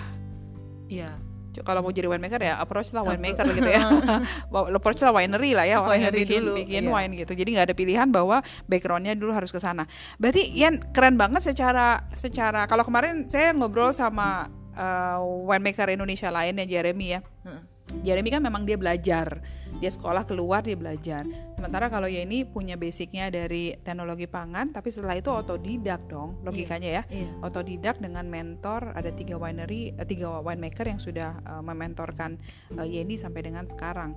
iya 0.87 1.17
kalau 1.63 1.85
mau 1.85 1.93
jadi 1.93 2.11
winemaker 2.11 2.41
ya 2.41 2.59
approach 2.59 2.91
lah 2.91 3.07
winemaker 3.07 3.45
gitu 3.55 3.69
ya. 3.69 3.81
Approach 4.77 5.01
lah 5.01 5.13
winery 5.15 5.55
lah 5.55 5.65
ya 5.65 5.77
yang 5.77 5.85
Winery 5.85 6.23
bikin 6.25 6.41
dulu, 6.43 6.53
bikin 6.57 6.83
iya. 6.87 6.93
wine 6.93 7.11
gitu. 7.21 7.33
Jadi 7.37 7.49
nggak 7.53 7.65
ada 7.71 7.75
pilihan 7.77 8.07
bahwa 8.09 8.41
backgroundnya 8.65 9.13
dulu 9.13 9.31
harus 9.33 9.53
ke 9.53 9.59
sana. 9.61 9.85
Berarti 10.17 10.49
Yan 10.57 10.81
keren 10.91 11.15
banget 11.15 11.45
secara 11.45 12.07
secara 12.17 12.65
kalau 12.65 12.81
kemarin 12.81 13.29
saya 13.29 13.53
ngobrol 13.53 13.93
sama 13.93 14.49
uh, 14.73 15.21
winemaker 15.45 15.93
Indonesia 15.93 16.33
lain 16.33 16.57
ya 16.57 16.65
Jeremy 16.65 17.07
ya. 17.17 17.21
Heeh. 17.45 17.76
Jeremy 18.03 18.29
kan 18.29 18.43
memang 18.43 18.67
dia 18.67 18.75
belajar, 18.75 19.39
dia 19.79 19.91
sekolah 19.91 20.27
keluar 20.27 20.59
dia 20.59 20.75
belajar. 20.75 21.23
Sementara 21.55 21.87
kalau 21.87 22.11
Yeni 22.11 22.43
punya 22.43 22.75
basicnya 22.75 23.31
dari 23.31 23.79
teknologi 23.79 24.27
pangan, 24.27 24.75
tapi 24.75 24.91
setelah 24.91 25.15
itu 25.15 25.31
otodidak 25.31 26.03
dong 26.11 26.35
logikanya 26.43 27.01
ya. 27.01 27.03
iya 27.07 27.31
Otodidak 27.39 28.03
dengan 28.03 28.27
mentor 28.27 28.91
ada 28.91 29.07
tiga 29.15 29.39
winery, 29.39 29.95
eh, 29.95 30.07
tiga 30.07 30.43
winemaker 30.43 30.83
yang 30.83 30.99
sudah 30.99 31.39
eh, 31.39 31.63
mementorkan 31.63 32.35
eh, 32.75 32.87
Yeni 32.87 33.15
sampai 33.15 33.47
dengan 33.47 33.63
sekarang. 33.65 34.13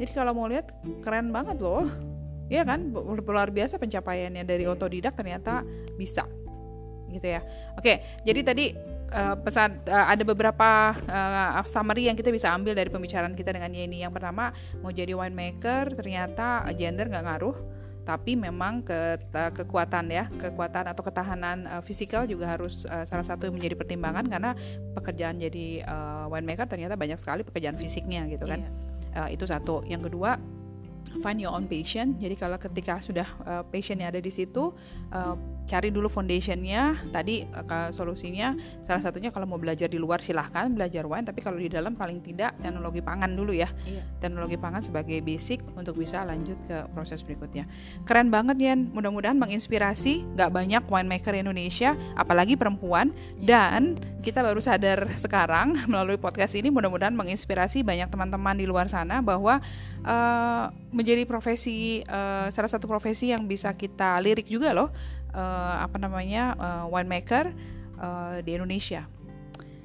Jadi 0.00 0.10
kalau 0.16 0.32
mau 0.32 0.48
lihat 0.48 0.72
keren 1.04 1.28
banget 1.28 1.60
loh, 1.60 1.84
Iya 2.50 2.66
kan 2.66 2.90
luar 2.90 3.54
biasa 3.54 3.78
pencapaiannya 3.78 4.42
dari 4.42 4.66
otodidak 4.66 5.14
ternyata 5.14 5.62
bisa 5.94 6.26
gitu 7.10 7.26
ya. 7.26 7.42
Oke, 7.78 8.22
jadi 8.26 8.40
tadi 8.42 8.74
eh, 9.10 9.36
pesan 9.42 9.82
eh, 9.84 10.06
ada 10.16 10.22
beberapa 10.22 10.94
eh, 10.94 11.66
summary 11.68 12.08
yang 12.08 12.16
kita 12.16 12.30
bisa 12.30 12.54
ambil 12.54 12.72
dari 12.72 12.88
pembicaraan 12.88 13.34
kita 13.34 13.52
dengan 13.52 13.74
Yeni. 13.74 14.02
Yang 14.02 14.16
pertama 14.16 14.54
mau 14.80 14.94
jadi 14.94 15.12
winemaker 15.12 15.98
ternyata 15.98 16.64
gender 16.74 17.10
nggak 17.10 17.24
ngaruh, 17.26 17.56
tapi 18.02 18.34
memang 18.34 18.82
ke 18.82 19.20
kekuatan 19.30 20.10
ya, 20.10 20.26
kekuatan 20.40 20.90
atau 20.90 21.02
ketahanan 21.04 21.68
eh, 21.68 21.82
fisikal 21.84 22.24
juga 22.24 22.56
harus 22.56 22.88
eh, 22.88 23.04
salah 23.04 23.26
satu 23.26 23.46
yang 23.46 23.54
menjadi 23.54 23.76
pertimbangan 23.76 24.24
karena 24.26 24.50
pekerjaan 24.96 25.36
jadi 25.38 25.84
eh, 25.84 26.24
winemaker 26.32 26.66
ternyata 26.66 26.96
banyak 26.96 27.20
sekali 27.20 27.44
pekerjaan 27.44 27.76
fisiknya 27.76 28.26
gitu 28.30 28.48
kan. 28.48 28.64
iya. 28.64 28.70
Eh, 29.26 29.34
itu 29.34 29.44
satu. 29.46 29.82
Yang 29.86 30.10
kedua 30.10 30.38
find 31.18 31.42
your 31.42 31.50
own 31.50 31.66
passion. 31.66 32.14
Jadi 32.22 32.38
kalau 32.38 32.54
ketika 32.54 33.02
sudah 33.02 33.26
uh, 33.42 33.66
passionnya 33.66 34.14
ada 34.14 34.22
di 34.22 34.30
situ, 34.30 34.70
uh, 35.10 35.34
cari 35.70 35.94
dulu 35.94 36.10
foundationnya 36.10 36.98
tadi 37.14 37.46
uh, 37.46 37.94
solusinya. 37.94 38.58
Salah 38.82 38.98
satunya 38.98 39.30
kalau 39.30 39.46
mau 39.46 39.54
belajar 39.62 39.86
di 39.86 40.02
luar 40.02 40.18
silahkan 40.18 40.66
belajar 40.66 41.06
wine 41.06 41.22
tapi 41.22 41.38
kalau 41.38 41.62
di 41.62 41.70
dalam 41.70 41.94
paling 41.94 42.18
tidak 42.18 42.58
teknologi 42.58 42.98
pangan 42.98 43.30
dulu 43.38 43.54
ya. 43.54 43.70
Iya. 43.86 44.02
teknologi 44.18 44.58
pangan 44.58 44.82
sebagai 44.82 45.22
basic 45.22 45.62
untuk 45.78 45.94
bisa 45.94 46.26
lanjut 46.26 46.58
ke 46.66 46.90
proses 46.90 47.22
berikutnya. 47.22 47.70
Keren 48.02 48.34
banget 48.34 48.58
ya 48.58 48.74
mudah-mudahan 48.74 49.38
menginspirasi 49.38 50.26
nggak 50.34 50.50
banyak 50.50 50.82
winemaker 50.90 51.38
Indonesia 51.38 51.94
apalagi 52.18 52.58
perempuan. 52.58 53.14
Iya. 53.38 53.46
dan 53.46 53.82
kita 54.20 54.44
baru 54.44 54.60
sadar 54.60 55.08
sekarang 55.16 55.76
melalui 55.90 56.16
podcast 56.20 56.52
ini 56.56 56.68
mudah-mudahan 56.68 57.14
menginspirasi 57.14 57.80
banyak 57.80 58.08
teman-teman 58.10 58.56
di 58.56 58.66
luar 58.68 58.86
sana 58.90 59.24
bahwa 59.24 59.60
uh, 60.04 60.64
menjadi 60.90 61.24
profesi 61.24 62.02
uh, 62.04 62.50
salah 62.50 62.68
satu 62.68 62.90
profesi 62.90 63.32
yang 63.32 63.46
bisa 63.46 63.72
kita 63.72 64.18
lirik 64.20 64.50
juga 64.50 64.74
loh 64.74 64.90
uh, 65.34 65.84
apa 65.84 65.96
namanya 65.96 66.54
uh, 66.58 66.84
winemaker 66.88 67.50
uh, 67.98 68.38
di 68.42 68.56
Indonesia. 68.56 69.06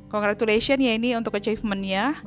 Congratulations 0.09 0.79
ya 0.79 0.93
ini 0.95 1.17
untuk 1.17 1.35
achievementnya. 1.35 2.21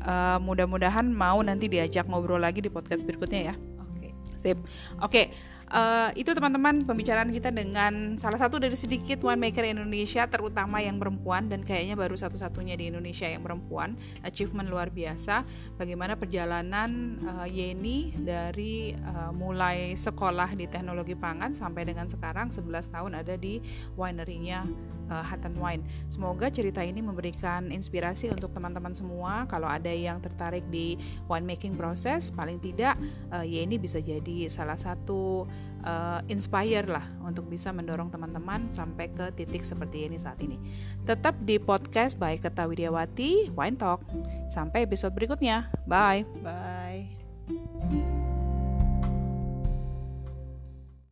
Uh, 0.00 0.38
mudah-mudahan 0.40 1.04
mau 1.10 1.42
nanti 1.42 1.66
diajak 1.66 2.06
ngobrol 2.06 2.40
lagi 2.40 2.62
di 2.62 2.70
podcast 2.70 3.04
berikutnya 3.04 3.52
ya. 3.52 3.54
Oke. 3.82 3.98
Okay. 3.98 4.12
Sip. 4.40 4.58
Oke. 4.58 4.66
Okay 5.02 5.26
uh, 5.72 6.10
itu 6.16 6.30
teman-teman 6.32 6.84
pembicaraan 6.84 7.28
kita 7.32 7.52
dengan 7.52 8.16
salah 8.16 8.40
satu 8.40 8.60
dari 8.60 8.74
sedikit 8.76 9.20
winemaker 9.24 9.64
Indonesia 9.64 10.24
terutama 10.28 10.80
yang 10.80 10.96
perempuan 10.96 11.48
dan 11.48 11.60
kayaknya 11.64 11.94
baru 11.96 12.16
satu-satunya 12.16 12.74
di 12.76 12.90
Indonesia 12.92 13.28
yang 13.28 13.44
perempuan. 13.44 13.96
Achievement 14.24 14.68
luar 14.68 14.88
biasa. 14.92 15.44
Bagaimana 15.76 16.16
perjalanan 16.16 17.20
uh, 17.24 17.46
Yeni 17.48 18.12
dari 18.16 18.92
uh, 18.96 19.32
mulai 19.32 19.94
sekolah 19.94 20.56
di 20.56 20.66
teknologi 20.68 21.14
pangan 21.16 21.52
sampai 21.52 21.88
dengan 21.88 22.08
sekarang 22.08 22.52
11 22.52 22.94
tahun 22.94 23.12
ada 23.20 23.34
di 23.36 23.60
winery-nya 23.96 24.64
uh, 25.10 25.24
Hutton 25.24 25.56
Wine. 25.58 25.82
Semoga 26.06 26.48
cerita 26.48 26.80
ini 26.84 27.02
memberikan 27.02 27.68
inspirasi 27.68 28.30
untuk 28.32 28.52
teman-teman 28.54 28.92
semua. 28.94 29.44
Kalau 29.50 29.68
ada 29.68 29.90
yang 29.90 30.22
tertarik 30.22 30.64
di 30.68 30.96
winemaking 31.26 31.74
proses, 31.74 32.30
paling 32.32 32.60
tidak 32.60 32.96
uh, 33.32 33.44
Yeni 33.44 33.76
bisa 33.76 33.98
jadi 33.98 34.46
salah 34.48 34.76
satu 34.76 35.48
uh, 35.84 36.20
inspire 36.30 36.86
lah 36.86 37.04
untuk 37.24 37.48
bisa 37.48 37.72
mendorong 37.74 38.08
teman-teman 38.08 38.68
sampai 38.68 39.10
ke 39.12 39.32
titik 39.34 39.64
seperti 39.64 40.08
ini 40.08 40.16
saat 40.16 40.38
ini. 40.40 40.56
Tetap 41.04 41.36
di 41.42 41.60
podcast 41.60 42.16
by 42.16 42.38
Kerta 42.38 42.68
Widiawati 42.68 43.52
Wine 43.52 43.76
Talk. 43.76 44.04
Sampai 44.48 44.84
episode 44.88 45.12
berikutnya. 45.12 45.68
Bye. 45.84 46.24
Bye. 46.40 47.17